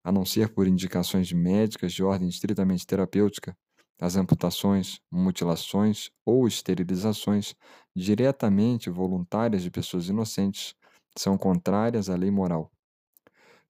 A 0.05 0.13
não 0.13 0.25
ser 0.25 0.53
por 0.53 0.67
indicações 0.67 1.33
médicas 1.33 1.93
de 1.93 2.03
ordem 2.03 2.29
estritamente 2.29 2.87
terapêutica, 2.87 3.57
as 4.01 4.17
amputações, 4.17 5.01
mutilações 5.11 6.11
ou 6.25 6.47
esterilizações 6.49 7.55
diretamente 7.95 8.89
voluntárias 8.89 9.63
de 9.63 9.71
pessoas 9.71 10.09
inocentes 10.09 10.75
são 11.17 11.37
contrárias 11.37 12.09
à 12.09 12.17
lei 12.17 12.31
moral. 12.31 12.71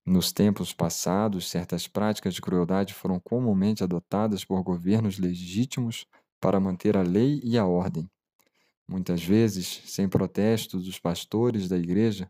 Nos 0.05 0.31
tempos 0.31 0.73
passados, 0.73 1.49
certas 1.49 1.87
práticas 1.87 2.33
de 2.33 2.41
crueldade 2.41 2.93
foram 2.93 3.19
comumente 3.19 3.83
adotadas 3.83 4.45
por 4.45 4.63
governos 4.63 5.19
legítimos 5.19 6.05
para 6.39 6.59
manter 6.59 6.97
a 6.97 7.03
lei 7.03 7.39
e 7.43 7.57
a 7.57 7.65
ordem 7.65 8.09
muitas 8.91 9.23
vezes 9.23 9.81
sem 9.85 10.09
protesto 10.09 10.77
dos 10.77 10.99
pastores 10.99 11.69
da 11.69 11.77
igreja, 11.77 12.29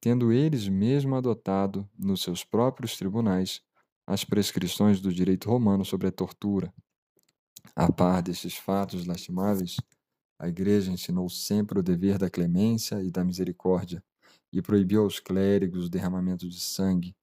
tendo 0.00 0.32
eles 0.32 0.66
mesmos 0.66 1.18
adotado 1.18 1.86
nos 1.98 2.22
seus 2.22 2.42
próprios 2.42 2.96
tribunais 2.96 3.60
as 4.06 4.24
prescrições 4.24 4.98
do 4.98 5.12
direito 5.12 5.50
romano 5.50 5.84
sobre 5.84 6.08
a 6.08 6.12
tortura. 6.12 6.72
A 7.74 7.90
par 7.90 8.22
destes 8.22 8.56
fatos 8.56 9.06
lastimáveis, 9.06 9.76
A 10.38 10.48
Igreja 10.48 10.90
ensinou 10.90 11.28
sempre 11.28 11.78
o 11.78 11.82
dever 11.82 12.18
da 12.18 12.30
clemência 12.30 13.02
e 13.02 13.10
da 13.10 13.24
misericórdia 13.24 14.02
e 14.52 14.62
proibiu 14.62 15.02
aos 15.02 15.20
clérigos 15.20 15.86
o 15.86 15.90
derramamento 15.90 16.48
de 16.48 16.58
sangue. 16.58 17.14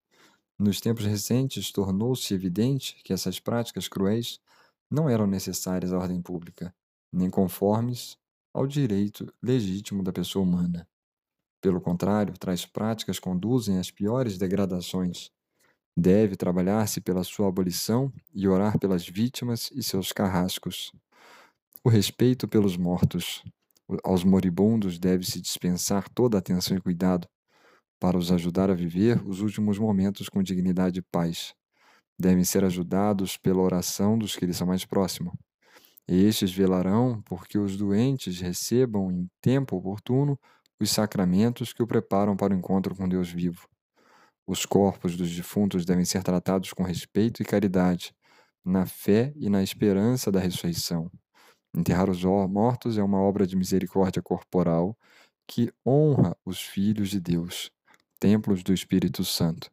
Nos 0.57 0.79
tempos 0.79 1.05
recentes, 1.05 1.71
tornou-se 1.71 2.33
evidente 2.33 2.95
que 3.03 3.13
essas 3.13 3.39
práticas 3.39 3.87
cruéis 3.87 4.39
não 4.89 5.09
eram 5.09 5.27
necessárias 5.27 5.91
à 5.91 5.97
ordem 5.97 6.21
pública, 6.21 6.73
nem 7.11 7.29
conformes 7.29 8.17
ao 8.53 8.67
direito 8.67 9.33
legítimo 9.41 10.03
da 10.03 10.13
pessoa 10.13 10.43
humana. 10.43 10.87
Pelo 11.61 11.81
contrário, 11.81 12.37
tais 12.37 12.65
práticas 12.65 13.19
conduzem 13.19 13.79
às 13.79 13.91
piores 13.91 14.37
degradações. 14.37 15.31
Deve 15.99 16.35
trabalhar-se 16.35 17.01
pela 17.01 17.23
sua 17.23 17.47
abolição 17.47 18.13
e 18.31 18.47
orar 18.47 18.77
pelas 18.77 19.07
vítimas 19.07 19.71
e 19.73 19.81
seus 19.81 20.11
carrascos. 20.11 20.91
O 21.83 21.89
respeito 21.89 22.47
pelos 22.47 22.77
mortos. 22.77 23.43
Aos 24.03 24.23
moribundos 24.23 24.99
deve-se 24.99 25.41
dispensar 25.41 26.07
toda 26.07 26.37
atenção 26.37 26.77
e 26.77 26.81
cuidado 26.81 27.27
para 27.99 28.15
os 28.15 28.31
ajudar 28.31 28.69
a 28.69 28.75
viver 28.75 29.27
os 29.27 29.41
últimos 29.41 29.79
momentos 29.79 30.29
com 30.29 30.43
dignidade 30.43 30.99
e 30.99 31.01
paz. 31.01 31.55
Devem 32.19 32.43
ser 32.43 32.63
ajudados 32.63 33.35
pela 33.35 33.63
oração 33.63 34.19
dos 34.19 34.35
que 34.35 34.45
lhes 34.45 34.57
são 34.57 34.67
mais 34.67 34.85
próximos. 34.85 35.33
Estes 36.07 36.51
velarão 36.53 37.23
porque 37.25 37.57
os 37.57 37.75
doentes 37.75 38.39
recebam 38.39 39.11
em 39.11 39.27
tempo 39.41 39.75
oportuno 39.75 40.37
os 40.79 40.91
sacramentos 40.91 41.73
que 41.73 41.81
o 41.81 41.87
preparam 41.87 42.37
para 42.37 42.53
o 42.53 42.57
encontro 42.57 42.95
com 42.95 43.09
Deus 43.09 43.31
vivo. 43.31 43.67
Os 44.47 44.65
corpos 44.65 45.17
dos 45.17 45.35
defuntos 45.35 45.83
devem 45.83 46.05
ser 46.05 46.23
tratados 46.23 46.71
com 46.71 46.81
respeito 46.81 47.41
e 47.41 47.45
caridade, 47.45 48.15
na 48.63 48.85
fé 48.85 49.33
e 49.35 49.49
na 49.49 49.61
esperança 49.61 50.31
da 50.31 50.39
ressurreição. 50.39 51.11
Enterrar 51.75 52.09
os 52.09 52.23
mortos 52.23 52.97
é 52.97 53.03
uma 53.03 53.19
obra 53.19 53.45
de 53.45 53.57
misericórdia 53.57 54.21
corporal 54.21 54.97
que 55.45 55.69
honra 55.85 56.33
os 56.45 56.61
filhos 56.61 57.09
de 57.09 57.19
Deus, 57.19 57.69
templos 58.21 58.63
do 58.63 58.73
Espírito 58.73 59.25
Santo. 59.25 59.69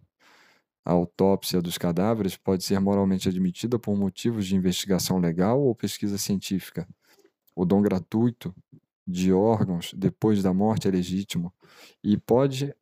A 0.85 0.91
autópsia 0.91 1.63
dos 1.63 1.79
cadáveres 1.79 2.37
pode 2.37 2.65
ser 2.65 2.81
moralmente 2.81 3.29
admitida 3.29 3.79
por 3.79 3.97
motivos 3.97 4.45
de 4.45 4.57
investigação 4.57 5.19
legal 5.19 5.63
ou 5.63 5.73
pesquisa 5.73 6.19
científica. 6.19 6.87
O 7.55 7.65
dom 7.65 7.81
gratuito 7.81 8.53
de 9.07 9.33
órgãos 9.33 9.95
depois 9.97 10.43
da 10.43 10.53
morte 10.53 10.89
é 10.89 10.91
legítimo 10.91 11.55
e 12.03 12.19
pode 12.19 12.75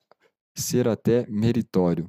ser 0.54 0.88
até 0.88 1.26
meritório. 1.28 2.06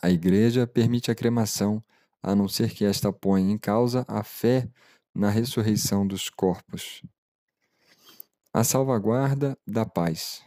A 0.00 0.10
Igreja 0.10 0.66
permite 0.66 1.10
a 1.10 1.14
cremação, 1.14 1.82
a 2.22 2.34
não 2.34 2.48
ser 2.48 2.72
que 2.72 2.84
esta 2.84 3.12
ponha 3.12 3.50
em 3.50 3.58
causa 3.58 4.04
a 4.08 4.22
fé 4.22 4.68
na 5.14 5.30
ressurreição 5.30 6.06
dos 6.06 6.30
corpos. 6.30 7.02
A 8.52 8.62
salvaguarda 8.62 9.58
da 9.66 9.84
paz. 9.84 10.42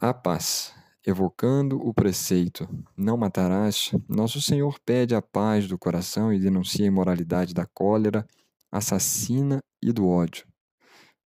A 0.00 0.12
paz. 0.12 0.74
Evocando 1.06 1.76
o 1.86 1.92
preceito 1.92 2.66
não 2.96 3.16
matarás, 3.16 3.90
Nosso 4.08 4.40
Senhor 4.40 4.78
pede 4.86 5.14
a 5.14 5.20
paz 5.20 5.68
do 5.68 5.78
coração 5.78 6.32
e 6.32 6.40
denuncia 6.40 6.86
a 6.86 6.88
imoralidade 6.88 7.52
da 7.52 7.66
cólera, 7.66 8.26
assassina 8.72 9.62
e 9.82 9.92
do 9.92 10.08
ódio. 10.08 10.46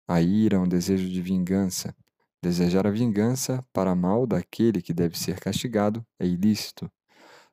A 0.06 0.20
ira 0.20 0.56
é 0.56 0.60
um 0.60 0.66
desejo 0.66 1.08
de 1.08 1.22
vingança, 1.22 1.94
Desejar 2.42 2.86
a 2.86 2.90
vingança 2.90 3.64
para 3.72 3.94
mal 3.94 4.26
daquele 4.26 4.80
que 4.80 4.94
deve 4.94 5.18
ser 5.18 5.40
castigado 5.40 6.06
é 6.20 6.26
ilícito, 6.26 6.90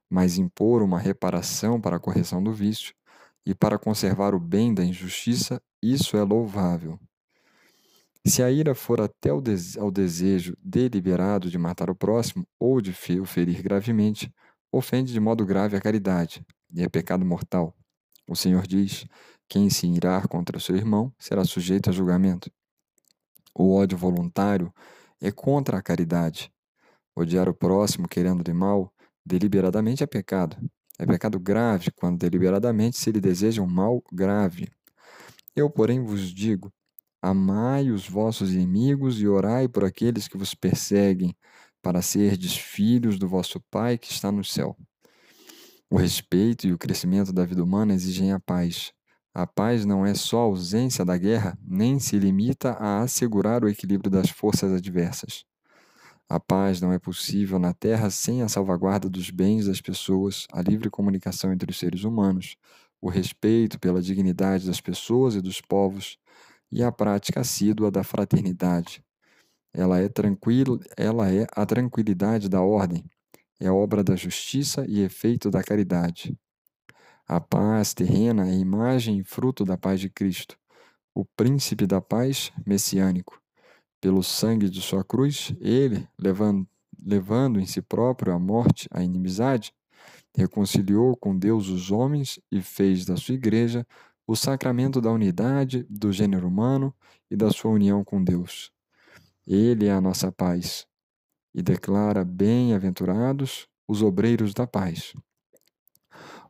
mas 0.09 0.37
impor 0.37 0.83
uma 0.83 0.99
reparação 0.99 1.81
para 1.81 1.97
a 1.97 1.99
correção 1.99 2.43
do 2.43 2.53
vício 2.53 2.93
e 3.45 3.55
para 3.55 3.79
conservar 3.79 4.35
o 4.35 4.39
bem 4.39 4.73
da 4.73 4.83
injustiça, 4.83 5.61
isso 5.81 6.15
é 6.17 6.23
louvável. 6.23 6.99
Se 8.27 8.41
a 8.41 8.51
ira 8.51 8.73
for 8.73 9.01
até 9.01 9.29
ao 9.29 9.91
desejo 9.91 10.55
deliberado 10.59 11.49
de 11.49 11.57
matar 11.57 11.89
o 11.89 11.95
próximo 11.95 12.45
ou 12.59 12.81
de 12.81 12.91
o 13.19 13.25
ferir 13.25 13.61
gravemente, 13.61 14.33
ofende 14.71 15.13
de 15.13 15.19
modo 15.19 15.45
grave 15.45 15.77
a 15.77 15.81
caridade 15.81 16.43
e 16.73 16.83
é 16.83 16.89
pecado 16.89 17.25
mortal. 17.25 17.75
O 18.27 18.35
Senhor 18.35 18.65
diz: 18.65 19.05
quem 19.47 19.69
se 19.69 19.87
irar 19.87 20.27
contra 20.27 20.59
seu 20.59 20.75
irmão 20.75 21.13
será 21.19 21.43
sujeito 21.43 21.89
a 21.89 21.93
julgamento. 21.93 22.51
O 23.57 23.73
ódio 23.73 23.97
voluntário 23.97 24.73
é 25.21 25.31
contra 25.31 25.77
a 25.77 25.81
caridade. 25.81 26.51
Odiar 27.15 27.47
o 27.47 27.53
próximo 27.53 28.07
querendo-lhe 28.07 28.53
mal, 28.53 28.93
deliberadamente 29.25 30.03
é 30.03 30.07
pecado. 30.07 30.57
É 30.99 31.05
pecado 31.05 31.39
grave 31.39 31.91
quando 31.91 32.19
deliberadamente 32.19 32.97
se 32.97 33.11
lhe 33.11 33.21
deseja 33.21 33.61
um 33.61 33.67
mal 33.67 34.03
grave. 34.11 34.69
Eu, 35.55 35.69
porém, 35.69 36.03
vos 36.03 36.33
digo: 36.33 36.71
amai 37.21 37.89
os 37.89 38.07
vossos 38.07 38.53
inimigos 38.53 39.21
e 39.21 39.27
orai 39.27 39.67
por 39.67 39.85
aqueles 39.85 40.27
que 40.27 40.37
vos 40.37 40.53
perseguem, 40.53 41.33
para 41.81 42.01
serdes 42.01 42.57
filhos 42.57 43.17
do 43.17 43.27
vosso 43.27 43.61
Pai 43.71 43.97
que 43.97 44.11
está 44.11 44.31
no 44.31 44.43
céu. 44.43 44.75
O 45.89 45.97
respeito 45.97 46.67
e 46.67 46.73
o 46.73 46.77
crescimento 46.77 47.31
da 47.31 47.45
vida 47.45 47.63
humana 47.63 47.93
exigem 47.93 48.33
a 48.33 48.39
paz. 48.39 48.91
A 49.37 49.45
paz 49.45 49.83
não 49.83 50.05
é 50.05 50.13
só 50.13 50.37
ausência 50.37 51.03
da 51.03 51.17
guerra, 51.17 51.59
nem 51.61 51.99
se 51.99 52.17
limita 52.17 52.71
a 52.71 53.01
assegurar 53.01 53.65
o 53.65 53.67
equilíbrio 53.67 54.09
das 54.09 54.29
forças 54.29 54.71
adversas. 54.71 55.43
A 56.29 56.39
paz 56.39 56.79
não 56.79 56.93
é 56.93 56.97
possível 56.97 57.59
na 57.59 57.73
Terra 57.73 58.09
sem 58.09 58.41
a 58.41 58.47
salvaguarda 58.47 59.09
dos 59.09 59.29
bens 59.29 59.65
das 59.65 59.81
pessoas, 59.81 60.47
a 60.53 60.61
livre 60.61 60.89
comunicação 60.89 61.51
entre 61.51 61.69
os 61.69 61.77
seres 61.77 62.05
humanos, 62.05 62.55
o 63.01 63.09
respeito 63.09 63.77
pela 63.77 64.01
dignidade 64.01 64.65
das 64.65 64.79
pessoas 64.79 65.35
e 65.35 65.41
dos 65.41 65.59
povos 65.59 66.17
e 66.71 66.81
a 66.81 66.89
prática 66.89 67.41
assídua 67.41 67.91
da 67.91 68.05
fraternidade. 68.05 69.03
Ela 69.73 69.99
é 69.99 70.09
ela 70.95 71.29
é 71.29 71.45
a 71.51 71.65
tranquilidade 71.65 72.47
da 72.47 72.61
ordem, 72.61 73.03
é 73.59 73.69
obra 73.69 74.01
da 74.01 74.15
justiça 74.15 74.85
e 74.87 75.01
efeito 75.01 75.51
da 75.51 75.61
caridade. 75.61 76.33
A 77.27 77.39
paz 77.41 77.91
terrena 77.91 78.47
é 78.47 78.53
imagem 78.53 79.17
e 79.17 79.23
fruto 79.23 79.65
da 79.65 79.75
paz 79.75 79.99
de 79.99 80.11
Cristo, 80.11 80.55
o 81.11 81.25
príncipe 81.25 81.87
da 81.87 81.99
paz 81.99 82.51
messiânico. 82.63 83.41
Pelo 83.99 84.21
sangue 84.21 84.69
de 84.69 84.79
sua 84.79 85.03
cruz, 85.03 85.51
ele, 85.59 86.07
levando, 86.19 86.67
levando 87.03 87.59
em 87.59 87.65
si 87.65 87.81
próprio 87.81 88.31
a 88.31 88.37
morte, 88.37 88.87
a 88.91 89.01
inimizade, 89.03 89.73
reconciliou 90.37 91.17
com 91.17 91.35
Deus 91.35 91.67
os 91.67 91.89
homens 91.89 92.39
e 92.51 92.61
fez 92.61 93.05
da 93.05 93.17
sua 93.17 93.33
igreja 93.33 93.87
o 94.27 94.35
sacramento 94.35 95.01
da 95.01 95.09
unidade 95.09 95.83
do 95.89 96.11
gênero 96.11 96.47
humano 96.47 96.93
e 97.31 97.35
da 97.35 97.49
sua 97.49 97.71
união 97.71 98.03
com 98.03 98.23
Deus. 98.23 98.71
Ele 99.47 99.87
é 99.87 99.91
a 99.91 100.01
nossa 100.01 100.31
paz 100.31 100.85
e 101.55 101.63
declara 101.63 102.23
bem-aventurados 102.23 103.67
os 103.87 104.03
obreiros 104.03 104.53
da 104.53 104.67
paz. 104.67 105.15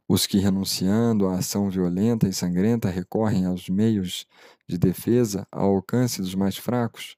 Os 0.07 0.27
que, 0.27 0.37
renunciando 0.37 1.27
à 1.27 1.39
ação 1.39 1.69
violenta 1.69 2.27
e 2.27 2.33
sangrenta, 2.33 2.89
recorrem 2.89 3.45
aos 3.45 3.67
meios 3.69 4.27
de 4.67 4.77
defesa 4.77 5.47
ao 5.51 5.75
alcance 5.75 6.21
dos 6.21 6.35
mais 6.35 6.57
fracos 6.57 7.17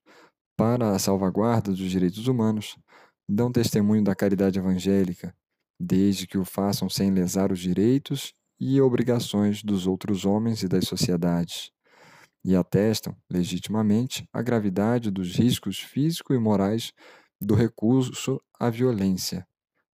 para 0.55 0.91
a 0.91 0.99
salvaguarda 0.99 1.71
dos 1.71 1.91
direitos 1.91 2.27
humanos, 2.27 2.77
dão 3.27 3.51
testemunho 3.51 4.03
da 4.03 4.15
caridade 4.15 4.57
evangélica, 4.57 5.35
desde 5.79 6.25
que 6.25 6.37
o 6.37 6.45
façam 6.45 6.89
sem 6.89 7.11
lesar 7.11 7.51
os 7.51 7.59
direitos 7.59 8.33
e 8.59 8.79
obrigações 8.81 9.61
dos 9.61 9.85
outros 9.85 10.25
homens 10.25 10.63
e 10.63 10.67
das 10.67 10.87
sociedades, 10.87 11.71
e 12.43 12.55
atestam, 12.55 13.15
legitimamente, 13.29 14.27
a 14.31 14.41
gravidade 14.41 15.11
dos 15.11 15.35
riscos 15.35 15.77
físicos 15.77 16.37
e 16.37 16.39
morais 16.39 16.93
do 17.39 17.53
recurso 17.53 18.41
à 18.57 18.69
violência, 18.69 19.45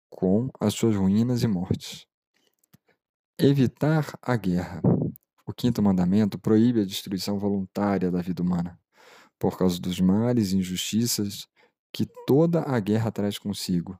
com 0.10 0.49
as 0.60 0.75
suas 0.75 0.95
ruínas 0.95 1.41
e 1.43 1.47
mortes. 1.47 2.06
Evitar 3.39 4.15
a 4.22 4.36
guerra. 4.36 4.80
O 5.43 5.52
quinto 5.52 5.82
mandamento 5.82 6.38
proíbe 6.38 6.82
a 6.82 6.86
destruição 6.86 7.39
voluntária 7.39 8.12
da 8.12 8.22
vida 8.22 8.43
humana, 8.43 8.80
por 9.39 9.58
causa 9.58 9.80
dos 9.82 10.00
males 10.00 10.52
e 10.52 10.58
injustiças 10.58 11.48
que 11.91 12.06
toda 12.28 12.62
a 12.62 12.80
guerra 12.80 13.12
traz 13.12 13.39
consigo. 13.39 13.98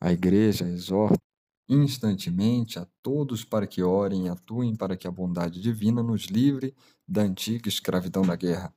A 0.00 0.10
Igreja 0.10 0.66
exorta 0.66 1.20
instantemente 1.68 2.78
a 2.78 2.86
todos 3.02 3.44
para 3.44 3.66
que 3.66 3.82
orem 3.82 4.24
e 4.24 4.28
atuem 4.30 4.74
para 4.74 4.96
que 4.96 5.06
a 5.06 5.10
bondade 5.10 5.60
divina 5.60 6.02
nos 6.02 6.24
livre 6.24 6.74
da 7.06 7.20
antiga 7.20 7.68
escravidão 7.68 8.22
da 8.22 8.36
guerra. 8.36 8.74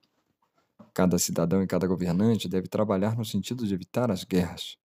Cada 0.92 1.18
cidadão 1.18 1.62
e 1.62 1.66
cada 1.66 1.86
governante 1.86 2.50
deve 2.50 2.68
trabalhar 2.68 3.16
no 3.16 3.24
sentido 3.24 3.66
de 3.66 3.72
evitar 3.72 4.10
as 4.10 4.24
guerras. 4.24 4.76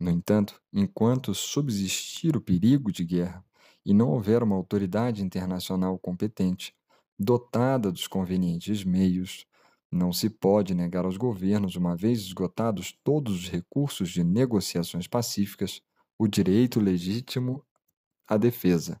No 0.00 0.10
entanto, 0.10 0.60
enquanto 0.72 1.32
subsistir 1.32 2.36
o 2.36 2.40
perigo 2.40 2.90
de 2.90 3.04
guerra, 3.04 3.44
e 3.84 3.92
não 3.92 4.10
houver 4.10 4.42
uma 4.42 4.56
autoridade 4.56 5.22
internacional 5.22 5.98
competente, 5.98 6.74
dotada 7.18 7.92
dos 7.92 8.06
convenientes 8.06 8.84
meios, 8.84 9.46
não 9.90 10.12
se 10.12 10.28
pode 10.28 10.74
negar 10.74 11.04
aos 11.04 11.16
governos, 11.16 11.76
uma 11.76 11.96
vez 11.96 12.20
esgotados 12.20 12.98
todos 13.04 13.34
os 13.34 13.48
recursos 13.48 14.10
de 14.10 14.24
negociações 14.24 15.06
pacíficas, 15.06 15.80
o 16.18 16.26
direito 16.26 16.80
legítimo 16.80 17.64
à 18.26 18.36
defesa. 18.36 19.00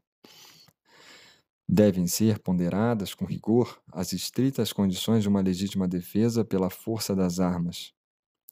Devem 1.68 2.06
ser 2.06 2.38
ponderadas 2.38 3.14
com 3.14 3.24
rigor 3.24 3.80
as 3.92 4.12
estritas 4.12 4.72
condições 4.72 5.22
de 5.22 5.28
uma 5.28 5.40
legítima 5.40 5.88
defesa 5.88 6.44
pela 6.44 6.68
força 6.70 7.16
das 7.16 7.40
armas. 7.40 7.92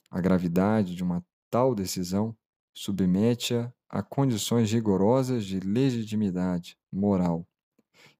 A 0.09 0.19
gravidade 0.19 0.95
de 0.95 1.03
uma 1.03 1.23
tal 1.49 1.75
decisão 1.75 2.35
submete-a 2.73 3.71
a 3.89 4.01
condições 4.01 4.71
rigorosas 4.71 5.45
de 5.45 5.59
legitimidade 5.59 6.77
moral. 6.91 7.45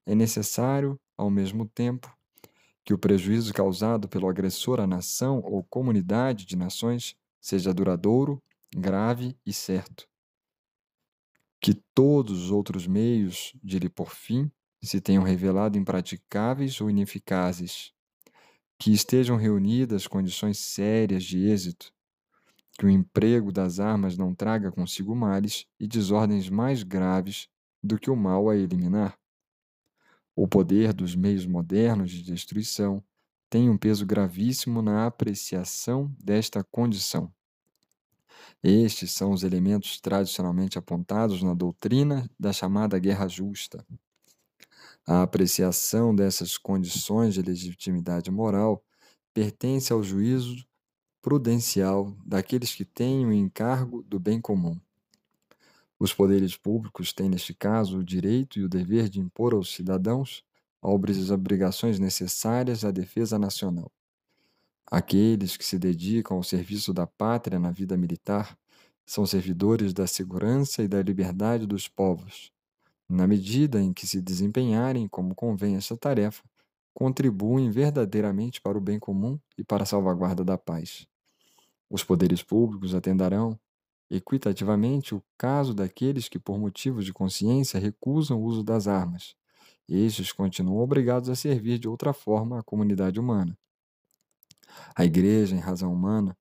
É 0.05 0.13
necessário, 0.13 0.99
ao 1.17 1.29
mesmo 1.29 1.67
tempo, 1.67 2.15
que 2.85 2.93
o 2.93 2.97
prejuízo 2.97 3.53
causado 3.53 4.07
pelo 4.07 4.27
agressor 4.27 4.79
à 4.79 4.85
nação 4.85 5.41
ou 5.43 5.63
comunidade 5.63 6.45
de 6.45 6.55
nações 6.55 7.15
seja 7.41 7.73
duradouro, 7.73 8.41
grave 8.75 9.37
e 9.45 9.53
certo. 9.53 10.07
Que 11.61 11.73
todos 11.95 12.43
os 12.43 12.51
outros 12.51 12.85
meios 12.85 13.53
de 13.63 13.79
lhe 13.79 13.89
por 13.89 14.11
fim 14.11 14.51
se 14.81 14.99
tenham 14.99 15.23
revelado 15.23 15.77
impraticáveis 15.77 16.79
ou 16.81 16.89
ineficazes, 16.89 17.93
que 18.77 18.91
estejam 18.91 19.37
reunidas 19.37 20.07
condições 20.07 20.59
sérias 20.59 21.23
de 21.23 21.47
êxito, 21.47 21.93
que 22.77 22.85
o 22.85 22.89
emprego 22.89 23.51
das 23.51 23.79
armas 23.79 24.17
não 24.17 24.33
traga 24.33 24.71
consigo 24.71 25.15
males 25.15 25.65
e 25.79 25.87
desordens 25.87 26.49
mais 26.49 26.83
graves 26.83 27.47
do 27.81 27.99
que 27.99 28.09
o 28.09 28.15
mal 28.15 28.49
a 28.49 28.55
eliminar. 28.55 29.17
O 30.35 30.47
poder 30.47 30.93
dos 30.93 31.15
meios 31.15 31.45
modernos 31.45 32.09
de 32.09 32.23
destruição 32.23 33.03
tem 33.49 33.69
um 33.69 33.77
peso 33.77 34.05
gravíssimo 34.05 34.81
na 34.81 35.05
apreciação 35.05 36.11
desta 36.19 36.63
condição. 36.63 37.31
Estes 38.63 39.11
são 39.11 39.31
os 39.31 39.43
elementos 39.43 39.99
tradicionalmente 39.99 40.79
apontados 40.79 41.43
na 41.43 41.53
doutrina 41.53 42.27
da 42.39 42.51
chamada 42.51 42.97
guerra 42.97 43.27
justa. 43.27 43.85
A 45.05 45.21
apreciação 45.21 46.15
dessas 46.15 46.57
condições 46.57 47.33
de 47.35 47.41
legitimidade 47.41 48.31
moral 48.31 48.83
pertence 49.33 49.91
ao 49.93 50.01
juízo 50.01 50.65
prudencial 51.23 52.13
daqueles 52.25 52.75
que 52.75 52.83
têm 52.83 53.25
o 53.25 53.31
encargo 53.31 54.03
do 54.03 54.19
bem 54.19 54.41
comum. 54.41 54.77
Os 55.97 56.13
poderes 56.13 56.57
públicos 56.57 57.13
têm, 57.13 57.29
neste 57.29 57.53
caso, 57.53 57.99
o 57.99 58.03
direito 58.03 58.59
e 58.59 58.63
o 58.65 58.67
dever 58.67 59.07
de 59.07 59.21
impor 59.21 59.53
aos 59.53 59.73
cidadãos 59.73 60.43
as 60.81 61.29
obrigações 61.31 61.97
necessárias 61.97 62.83
à 62.83 62.91
defesa 62.91 63.39
nacional. 63.39 63.89
Aqueles 64.85 65.55
que 65.55 65.63
se 65.63 65.79
dedicam 65.79 66.35
ao 66.35 66.43
serviço 66.43 66.93
da 66.93 67.07
pátria 67.07 67.57
na 67.57 67.71
vida 67.71 67.95
militar 67.95 68.57
são 69.05 69.25
servidores 69.25 69.93
da 69.93 70.05
segurança 70.05 70.83
e 70.83 70.89
da 70.89 71.01
liberdade 71.01 71.65
dos 71.65 71.87
povos, 71.87 72.51
na 73.07 73.25
medida 73.25 73.81
em 73.81 73.93
que 73.93 74.05
se 74.05 74.21
desempenharem 74.21 75.07
como 75.07 75.33
convém 75.33 75.77
esta 75.77 75.95
tarefa, 75.95 76.43
contribuem 76.93 77.71
verdadeiramente 77.71 78.59
para 78.59 78.77
o 78.77 78.81
bem 78.81 78.99
comum 78.99 79.39
e 79.57 79.63
para 79.63 79.83
a 79.83 79.85
salvaguarda 79.85 80.43
da 80.43 80.57
paz. 80.57 81.07
Os 81.93 82.03
poderes 82.03 82.41
públicos 82.41 82.95
atenderão 82.95 83.55
equitativamente 84.09 85.13
o 85.13 85.23
caso 85.37 85.75
daqueles 85.75 86.27
que, 86.27 86.39
por 86.39 86.57
motivos 86.57 87.05
de 87.05 87.13
consciência, 87.13 87.79
recusam 87.79 88.41
o 88.41 88.43
uso 88.45 88.63
das 88.63 88.87
armas. 88.87 89.35
Estes 89.87 90.31
continuam 90.31 90.79
obrigados 90.79 91.29
a 91.29 91.35
servir 91.35 91.77
de 91.77 91.87
outra 91.87 92.11
forma 92.11 92.59
à 92.59 92.63
comunidade 92.63 93.19
humana. 93.19 93.55
A 94.95 95.05
Igreja, 95.05 95.55
em 95.55 95.59
razão 95.59 95.93
humana, 95.93 96.35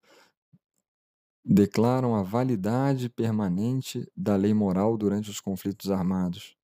declaram 1.44 2.14
a 2.14 2.22
validade 2.22 3.10
permanente 3.10 4.10
da 4.16 4.36
lei 4.36 4.54
moral 4.54 4.96
durante 4.96 5.28
os 5.28 5.38
conflitos 5.38 5.90
armados. 5.90 6.56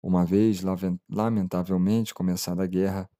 Uma 0.00 0.24
vez, 0.24 0.62
lamentavelmente, 1.08 2.14
começada 2.14 2.62
a 2.62 2.66
guerra, 2.68 3.10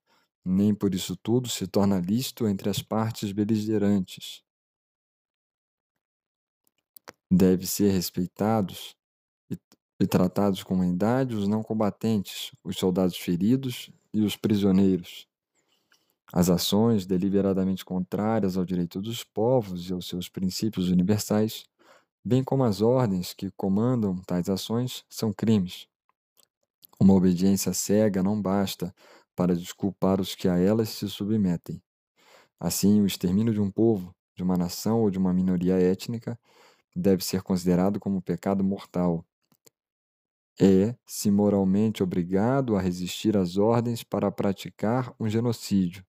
nem 0.45 0.73
por 0.73 0.95
isso 0.95 1.17
tudo 1.17 1.49
se 1.49 1.67
torna 1.67 1.99
lícito 1.99 2.47
entre 2.47 2.69
as 2.69 2.81
partes 2.81 3.33
beligerantes. 3.33 4.49
Deve 7.33 7.65
ser 7.65 7.91
respeitados 7.91 8.93
e, 9.49 9.57
e 10.01 10.05
tratados 10.05 10.63
com 10.63 10.73
humanidade 10.73 11.33
os 11.33 11.47
não 11.47 11.63
combatentes, 11.63 12.51
os 12.61 12.77
soldados 12.77 13.15
feridos 13.15 13.89
e 14.13 14.21
os 14.21 14.35
prisioneiros. 14.35 15.29
As 16.33 16.49
ações 16.49 17.05
deliberadamente 17.05 17.85
contrárias 17.85 18.57
ao 18.57 18.65
direito 18.65 19.01
dos 19.01 19.23
povos 19.23 19.89
e 19.89 19.93
aos 19.93 20.09
seus 20.09 20.27
princípios 20.27 20.89
universais, 20.89 21.63
bem 22.21 22.43
como 22.43 22.65
as 22.65 22.81
ordens 22.81 23.33
que 23.33 23.49
comandam 23.51 24.17
tais 24.27 24.49
ações, 24.49 25.05
são 25.09 25.31
crimes. 25.31 25.87
Uma 26.99 27.13
obediência 27.13 27.71
cega 27.71 28.21
não 28.21 28.41
basta 28.41 28.93
para 29.33 29.55
desculpar 29.55 30.19
os 30.19 30.35
que 30.35 30.49
a 30.49 30.57
elas 30.57 30.89
se 30.89 31.07
submetem. 31.07 31.81
Assim, 32.59 32.99
o 32.99 33.05
extermínio 33.05 33.53
de 33.53 33.61
um 33.61 33.71
povo, 33.71 34.13
de 34.35 34.43
uma 34.43 34.57
nação 34.57 34.99
ou 35.01 35.09
de 35.09 35.17
uma 35.17 35.33
minoria 35.33 35.79
étnica 35.79 36.37
deve 36.95 37.23
ser 37.23 37.41
considerado 37.41 37.99
como 37.99 38.21
pecado 38.21 38.63
mortal. 38.63 39.25
É, 40.59 40.95
se 41.05 41.31
moralmente 41.31 42.03
obrigado 42.03 42.75
a 42.75 42.81
resistir 42.81 43.35
às 43.37 43.57
ordens 43.57 44.03
para 44.03 44.31
praticar 44.31 45.13
um 45.19 45.27
genocídio. 45.27 46.05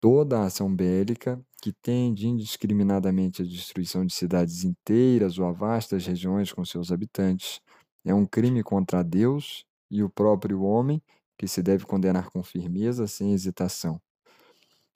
Toda 0.00 0.44
ação 0.44 0.74
bélica 0.74 1.40
que 1.62 1.72
tende 1.72 2.26
indiscriminadamente 2.26 3.42
à 3.42 3.44
destruição 3.44 4.04
de 4.04 4.12
cidades 4.12 4.64
inteiras 4.64 5.38
ou 5.38 5.46
a 5.46 5.52
vastas 5.52 6.04
regiões 6.06 6.52
com 6.52 6.64
seus 6.64 6.90
habitantes 6.90 7.60
é 8.04 8.12
um 8.12 8.26
crime 8.26 8.62
contra 8.64 9.02
Deus 9.02 9.64
e 9.90 10.02
o 10.02 10.10
próprio 10.10 10.62
homem 10.62 11.00
que 11.38 11.46
se 11.46 11.62
deve 11.62 11.84
condenar 11.86 12.30
com 12.30 12.42
firmeza, 12.42 13.06
sem 13.06 13.32
hesitação. 13.32 14.00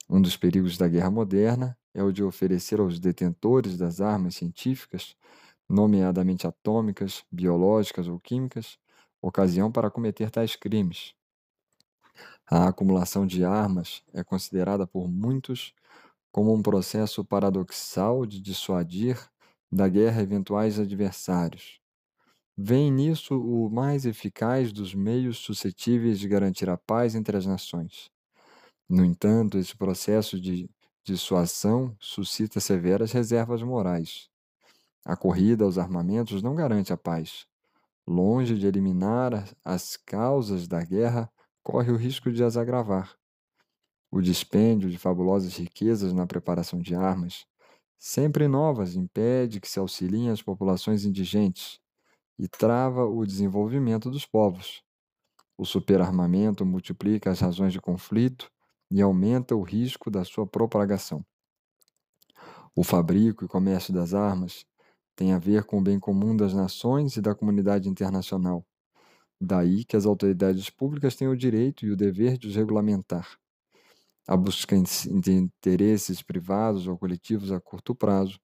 Um 0.09 0.21
dos 0.21 0.37
perigos 0.37 0.77
da 0.77 0.87
guerra 0.87 1.11
moderna 1.11 1.77
é 1.97 2.03
o 2.03 2.13
de 2.13 2.23
oferecer 2.23 2.79
aos 2.81 2.99
detentores 2.99 3.77
das 3.77 4.01
armas 4.01 4.35
científicas, 4.37 5.15
nomeadamente 5.69 6.47
atômicas, 6.47 7.25
biológicas 7.31 8.07
ou 8.07 8.19
químicas, 8.19 8.79
ocasião 9.21 9.71
para 9.71 9.91
cometer 9.91 10.31
tais 10.31 10.55
crimes. 10.55 11.15
A 12.49 12.67
acumulação 12.67 13.25
de 13.25 13.43
armas 13.43 14.01
é 14.13 14.23
considerada 14.23 14.87
por 14.87 15.07
muitos 15.07 15.73
como 16.31 16.53
um 16.53 16.61
processo 16.61 17.25
paradoxal 17.25 18.25
de 18.25 18.41
dissuadir 18.41 19.19
da 19.71 19.87
guerra 19.89 20.21
eventuais 20.21 20.79
adversários. 20.79 21.79
Vem 22.57 22.91
nisso 22.91 23.39
o 23.39 23.69
mais 23.69 24.05
eficaz 24.05 24.73
dos 24.73 24.93
meios 24.95 25.37
suscetíveis 25.39 26.19
de 26.19 26.27
garantir 26.27 26.69
a 26.69 26.77
paz 26.77 27.15
entre 27.15 27.37
as 27.37 27.45
nações. 27.45 28.09
No 28.89 29.05
entanto, 29.05 29.57
esse 29.57 29.75
processo 29.77 30.39
de 30.39 30.69
dissuasão 31.07 31.95
suscita 32.01 32.59
severas 32.59 33.13
reservas 33.13 33.63
morais. 33.63 34.29
A 35.05 35.15
corrida 35.15 35.63
aos 35.63 35.77
armamentos 35.77 36.43
não 36.43 36.53
garante 36.53 36.91
a 36.91 36.97
paz. 36.97 37.47
Longe 38.05 38.57
de 38.57 38.67
eliminar 38.67 39.47
as 39.63 39.95
causas 39.95 40.67
da 40.67 40.83
guerra, 40.83 41.31
corre 41.63 41.91
o 41.91 41.95
risco 41.95 42.29
de 42.29 42.43
as 42.43 42.57
agravar. 42.57 43.15
O 44.11 44.21
dispêndio 44.21 44.89
de 44.89 44.97
fabulosas 44.97 45.55
riquezas 45.55 46.11
na 46.11 46.27
preparação 46.27 46.79
de 46.79 46.93
armas, 46.93 47.45
sempre 47.97 48.45
novas, 48.45 48.95
impede 48.95 49.61
que 49.61 49.69
se 49.69 49.79
auxiliem 49.79 50.29
as 50.29 50.41
populações 50.41 51.05
indigentes 51.05 51.79
e 52.37 52.49
trava 52.49 53.05
o 53.05 53.25
desenvolvimento 53.25 54.11
dos 54.11 54.25
povos. 54.25 54.83
O 55.57 55.65
superarmamento 55.65 56.65
multiplica 56.65 57.31
as 57.31 57.39
razões 57.39 57.71
de 57.71 57.79
conflito 57.79 58.51
e 58.91 59.01
aumenta 59.01 59.55
o 59.55 59.61
risco 59.61 60.09
da 60.11 60.23
sua 60.23 60.47
propagação. 60.47 61.25
O 62.75 62.83
fabrico 62.83 63.43
e 63.43 63.47
comércio 63.47 63.93
das 63.93 64.13
armas 64.13 64.65
tem 65.15 65.33
a 65.33 65.39
ver 65.39 65.63
com 65.63 65.79
o 65.79 65.83
bem 65.83 65.99
comum 65.99 66.35
das 66.35 66.53
nações 66.53 67.17
e 67.17 67.21
da 67.21 67.33
comunidade 67.33 67.89
internacional. 67.89 68.65
Daí 69.41 69.85
que 69.85 69.95
as 69.95 70.05
autoridades 70.05 70.69
públicas 70.69 71.15
têm 71.15 71.27
o 71.27 71.37
direito 71.37 71.85
e 71.85 71.91
o 71.91 71.97
dever 71.97 72.37
de 72.37 72.47
os 72.47 72.55
regulamentar. 72.55 73.37
A 74.27 74.37
busca 74.37 74.75
de 74.77 75.31
interesses 75.33 76.21
privados 76.21 76.87
ou 76.87 76.97
coletivos 76.97 77.51
a 77.51 77.59
curto 77.59 77.95
prazo 77.95 78.39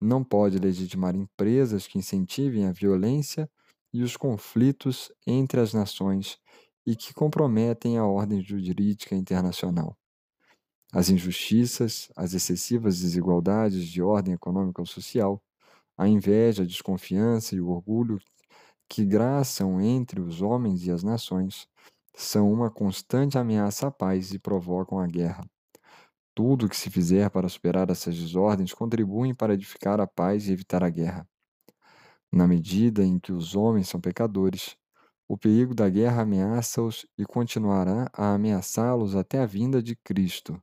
não 0.00 0.24
pode 0.24 0.58
legitimar 0.58 1.14
empresas 1.16 1.86
que 1.86 1.98
incentivem 1.98 2.66
a 2.66 2.72
violência 2.72 3.50
e 3.92 4.02
os 4.02 4.16
conflitos 4.16 5.12
entre 5.26 5.60
as 5.60 5.72
nações 5.72 6.38
e 6.86 6.94
que 6.96 7.14
comprometem 7.14 7.98
a 7.98 8.06
ordem 8.06 8.42
jurídica 8.42 9.14
internacional. 9.14 9.96
As 10.92 11.08
injustiças, 11.08 12.08
as 12.16 12.34
excessivas 12.34 13.00
desigualdades 13.00 13.88
de 13.88 14.02
ordem 14.02 14.34
econômica 14.34 14.80
ou 14.80 14.86
social, 14.86 15.42
a 15.96 16.08
inveja, 16.08 16.62
a 16.62 16.66
desconfiança 16.66 17.54
e 17.54 17.60
o 17.60 17.68
orgulho 17.68 18.18
que 18.88 19.04
graçam 19.04 19.80
entre 19.80 20.20
os 20.20 20.42
homens 20.42 20.86
e 20.86 20.90
as 20.90 21.02
nações 21.02 21.66
são 22.14 22.52
uma 22.52 22.70
constante 22.70 23.36
ameaça 23.36 23.88
à 23.88 23.90
paz 23.90 24.32
e 24.32 24.38
provocam 24.38 24.98
a 25.00 25.06
guerra. 25.06 25.44
Tudo 26.34 26.66
o 26.66 26.68
que 26.68 26.76
se 26.76 26.90
fizer 26.90 27.30
para 27.30 27.48
superar 27.48 27.90
essas 27.90 28.16
desordens 28.16 28.72
contribui 28.72 29.34
para 29.34 29.54
edificar 29.54 30.00
a 30.00 30.06
paz 30.06 30.48
e 30.48 30.52
evitar 30.52 30.84
a 30.84 30.90
guerra. 30.90 31.28
Na 32.32 32.46
medida 32.46 33.04
em 33.04 33.18
que 33.18 33.32
os 33.32 33.54
homens 33.54 33.88
são 33.88 34.00
pecadores, 34.00 34.76
o 35.28 35.38
perigo 35.38 35.74
da 35.74 35.88
guerra 35.88 36.22
ameaça-os 36.22 37.06
e 37.16 37.24
continuará 37.24 38.10
a 38.12 38.34
ameaçá-los 38.34 39.16
até 39.16 39.40
a 39.40 39.46
vinda 39.46 39.82
de 39.82 39.96
Cristo. 39.96 40.62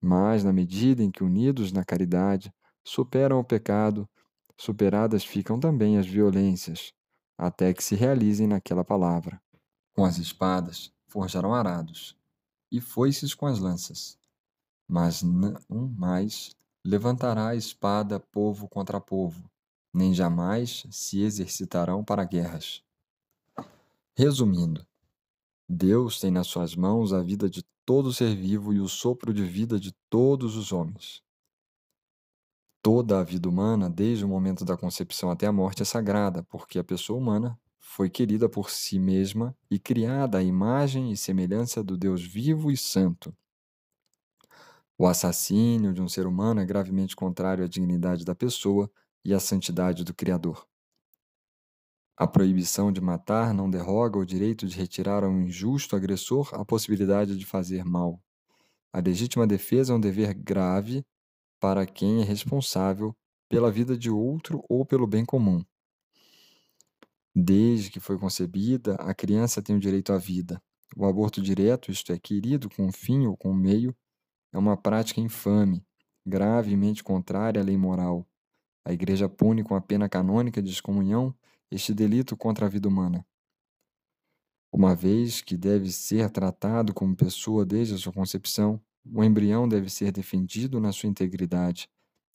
Mas, 0.00 0.42
na 0.42 0.52
medida 0.52 1.02
em 1.02 1.10
que, 1.10 1.22
unidos 1.22 1.72
na 1.72 1.84
caridade, 1.84 2.52
superam 2.86 3.38
o 3.38 3.44
pecado, 3.44 4.08
superadas 4.58 5.24
ficam 5.24 5.60
também 5.60 5.98
as 5.98 6.06
violências, 6.06 6.92
até 7.38 7.74
que 7.74 7.84
se 7.84 7.94
realizem 7.94 8.46
naquela 8.46 8.84
palavra. 8.84 9.40
Com 9.94 10.04
as 10.04 10.18
espadas 10.18 10.90
forjarão 11.08 11.54
arados, 11.54 12.16
e 12.72 12.80
foices 12.80 13.34
com 13.34 13.46
as 13.46 13.58
lanças. 13.58 14.16
Mas 14.88 15.22
não 15.22 15.88
mais 15.96 16.54
levantará 16.84 17.48
a 17.48 17.56
espada 17.56 18.18
povo 18.18 18.68
contra 18.68 19.00
povo, 19.00 19.50
nem 19.92 20.14
jamais 20.14 20.86
se 20.90 21.20
exercitarão 21.20 22.04
para 22.04 22.24
guerras. 22.24 22.82
Resumindo, 24.22 24.86
Deus 25.66 26.20
tem 26.20 26.30
nas 26.30 26.46
suas 26.46 26.76
mãos 26.76 27.10
a 27.10 27.22
vida 27.22 27.48
de 27.48 27.64
todo 27.86 28.12
ser 28.12 28.36
vivo 28.36 28.70
e 28.70 28.78
o 28.78 28.86
sopro 28.86 29.32
de 29.32 29.42
vida 29.42 29.80
de 29.80 29.94
todos 30.10 30.56
os 30.56 30.72
homens. 30.72 31.22
Toda 32.82 33.18
a 33.18 33.24
vida 33.24 33.48
humana, 33.48 33.88
desde 33.88 34.22
o 34.22 34.28
momento 34.28 34.62
da 34.62 34.76
concepção 34.76 35.30
até 35.30 35.46
a 35.46 35.52
morte, 35.52 35.80
é 35.80 35.86
sagrada, 35.86 36.42
porque 36.50 36.78
a 36.78 36.84
pessoa 36.84 37.18
humana 37.18 37.58
foi 37.78 38.10
querida 38.10 38.46
por 38.46 38.68
si 38.68 38.98
mesma 38.98 39.56
e 39.70 39.78
criada 39.78 40.36
à 40.36 40.42
imagem 40.42 41.10
e 41.10 41.16
semelhança 41.16 41.82
do 41.82 41.96
Deus 41.96 42.22
vivo 42.22 42.70
e 42.70 42.76
santo. 42.76 43.34
O 44.98 45.06
assassínio 45.06 45.94
de 45.94 46.02
um 46.02 46.08
ser 46.10 46.26
humano 46.26 46.60
é 46.60 46.66
gravemente 46.66 47.16
contrário 47.16 47.64
à 47.64 47.66
dignidade 47.66 48.22
da 48.26 48.34
pessoa 48.34 48.92
e 49.24 49.32
à 49.32 49.40
santidade 49.40 50.04
do 50.04 50.12
Criador. 50.12 50.68
A 52.20 52.26
proibição 52.26 52.92
de 52.92 53.00
matar 53.00 53.54
não 53.54 53.70
derroga 53.70 54.18
o 54.18 54.26
direito 54.26 54.66
de 54.66 54.76
retirar 54.76 55.24
ao 55.24 55.32
injusto 55.32 55.96
agressor 55.96 56.50
a 56.52 56.62
possibilidade 56.66 57.34
de 57.34 57.46
fazer 57.46 57.82
mal. 57.82 58.22
A 58.92 59.00
legítima 59.00 59.46
defesa 59.46 59.94
é 59.94 59.96
um 59.96 60.00
dever 60.00 60.34
grave 60.34 61.02
para 61.58 61.86
quem 61.86 62.20
é 62.20 62.22
responsável 62.22 63.16
pela 63.48 63.72
vida 63.72 63.96
de 63.96 64.10
outro 64.10 64.62
ou 64.68 64.84
pelo 64.84 65.06
bem 65.06 65.24
comum. 65.24 65.64
Desde 67.34 67.90
que 67.90 67.98
foi 67.98 68.18
concebida, 68.18 68.96
a 68.96 69.14
criança 69.14 69.62
tem 69.62 69.74
o 69.74 69.80
direito 69.80 70.12
à 70.12 70.18
vida. 70.18 70.62
O 70.94 71.06
aborto 71.06 71.40
direto, 71.40 71.90
isto 71.90 72.12
é, 72.12 72.18
querido 72.18 72.68
com 72.68 72.92
fim 72.92 73.26
ou 73.26 73.34
com 73.34 73.54
meio, 73.54 73.96
é 74.52 74.58
uma 74.58 74.76
prática 74.76 75.22
infame, 75.22 75.82
gravemente 76.26 77.02
contrária 77.02 77.62
à 77.62 77.64
lei 77.64 77.78
moral. 77.78 78.28
A 78.84 78.92
Igreja 78.92 79.26
pune 79.26 79.64
com 79.64 79.74
a 79.74 79.80
pena 79.80 80.06
canônica 80.06 80.60
de 80.60 80.70
excomunhão 80.70 81.34
este 81.70 81.94
delito 81.94 82.36
contra 82.36 82.66
a 82.66 82.68
vida 82.68 82.88
humana. 82.88 83.24
Uma 84.72 84.94
vez 84.94 85.40
que 85.40 85.56
deve 85.56 85.90
ser 85.90 86.30
tratado 86.30 86.94
como 86.94 87.16
pessoa 87.16 87.66
desde 87.66 87.94
a 87.94 87.98
sua 87.98 88.12
concepção, 88.12 88.80
o 89.04 89.24
embrião 89.24 89.68
deve 89.68 89.90
ser 89.90 90.12
defendido 90.12 90.78
na 90.78 90.92
sua 90.92 91.08
integridade, 91.08 91.88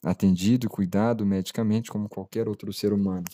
atendido 0.04 0.66
e 0.66 0.68
cuidado 0.68 1.24
medicamente 1.24 1.90
como 1.90 2.08
qualquer 2.08 2.48
outro 2.48 2.72
ser 2.72 2.92
humano. 2.92 3.24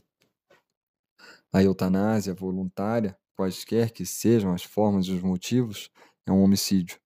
A 1.53 1.62
eutanásia 1.62 2.34
voluntária, 2.34 3.18
quaisquer 3.36 3.90
que 3.90 4.07
sejam 4.07 4.53
as 4.53 4.62
formas 4.62 5.07
e 5.07 5.12
os 5.12 5.22
motivos, 5.22 5.90
é 6.26 6.32
um 6.32 6.42
homicídio. 6.42 6.98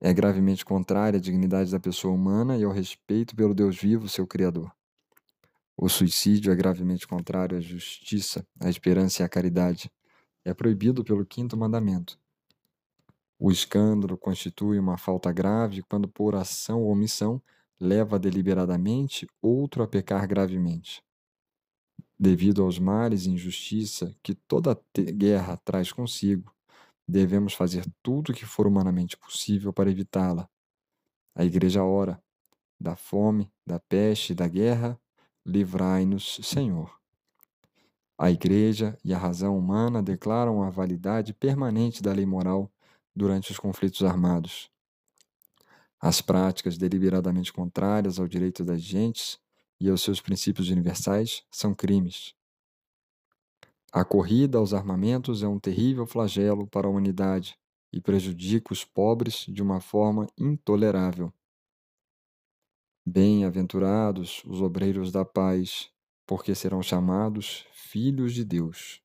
É 0.00 0.12
gravemente 0.12 0.64
contrária 0.64 1.18
à 1.18 1.20
dignidade 1.20 1.70
da 1.70 1.78
pessoa 1.78 2.14
humana 2.14 2.56
e 2.56 2.64
ao 2.64 2.72
respeito 2.72 3.36
pelo 3.36 3.54
Deus 3.54 3.76
vivo, 3.76 4.08
seu 4.08 4.26
Criador. 4.26 4.72
O 5.76 5.88
suicídio 5.88 6.52
é 6.52 6.56
gravemente 6.56 7.06
contrário 7.06 7.56
à 7.56 7.60
justiça, 7.60 8.46
à 8.60 8.68
esperança 8.68 9.22
e 9.22 9.24
à 9.24 9.28
caridade. 9.28 9.90
É 10.44 10.52
proibido 10.52 11.02
pelo 11.02 11.24
quinto 11.24 11.56
mandamento. 11.56 12.18
O 13.38 13.50
escândalo 13.50 14.16
constitui 14.16 14.78
uma 14.78 14.96
falta 14.96 15.32
grave 15.32 15.82
quando, 15.82 16.06
por 16.06 16.34
ação 16.34 16.82
ou 16.82 16.92
omissão, 16.92 17.42
leva 17.80 18.18
deliberadamente 18.18 19.26
outro 19.40 19.82
a 19.82 19.88
pecar 19.88 20.26
gravemente. 20.28 21.02
Devido 22.16 22.62
aos 22.62 22.78
males 22.78 23.26
e 23.26 23.30
injustiça 23.30 24.14
que 24.22 24.32
toda 24.32 24.80
guerra 24.94 25.56
traz 25.56 25.90
consigo, 25.90 26.54
devemos 27.08 27.54
fazer 27.54 27.84
tudo 28.00 28.30
o 28.30 28.34
que 28.34 28.46
for 28.46 28.66
humanamente 28.68 29.16
possível 29.16 29.72
para 29.72 29.90
evitá-la. 29.90 30.48
A 31.34 31.44
Igreja 31.44 31.82
ora, 31.82 32.22
da 32.80 32.94
fome, 32.94 33.52
da 33.66 33.80
peste 33.80 34.32
e 34.32 34.36
da 34.36 34.46
guerra, 34.46 35.00
livrai-nos, 35.44 36.40
Senhor. 36.42 36.96
A 38.16 38.30
Igreja 38.30 38.96
e 39.04 39.12
a 39.12 39.18
razão 39.18 39.58
humana 39.58 40.02
declaram 40.02 40.62
a 40.62 40.70
validade 40.70 41.34
permanente 41.34 42.02
da 42.02 42.12
lei 42.12 42.26
moral 42.26 42.70
durante 43.14 43.50
os 43.50 43.58
conflitos 43.58 44.02
armados. 44.02 44.70
As 46.00 46.20
práticas 46.20 46.78
deliberadamente 46.78 47.52
contrárias 47.52 48.18
ao 48.18 48.26
direito 48.26 48.64
das 48.64 48.80
gentes 48.80 49.38
e 49.80 49.88
aos 49.88 50.02
seus 50.02 50.20
princípios 50.20 50.68
universais 50.68 51.44
são 51.50 51.74
crimes. 51.74 52.34
A 53.92 54.04
corrida 54.04 54.58
aos 54.58 54.72
armamentos 54.72 55.42
é 55.42 55.48
um 55.48 55.58
terrível 55.58 56.06
flagelo 56.06 56.66
para 56.66 56.86
a 56.86 56.90
humanidade 56.90 57.58
e 57.92 58.00
prejudica 58.00 58.72
os 58.72 58.84
pobres 58.84 59.44
de 59.48 59.62
uma 59.62 59.80
forma 59.80 60.26
intolerável. 60.38 61.32
Bem-aventurados 63.04 64.44
os 64.44 64.62
obreiros 64.62 65.10
da 65.10 65.24
paz, 65.24 65.90
porque 66.24 66.54
serão 66.54 66.80
chamados 66.80 67.66
filhos 67.72 68.32
de 68.32 68.44
Deus. 68.44 69.02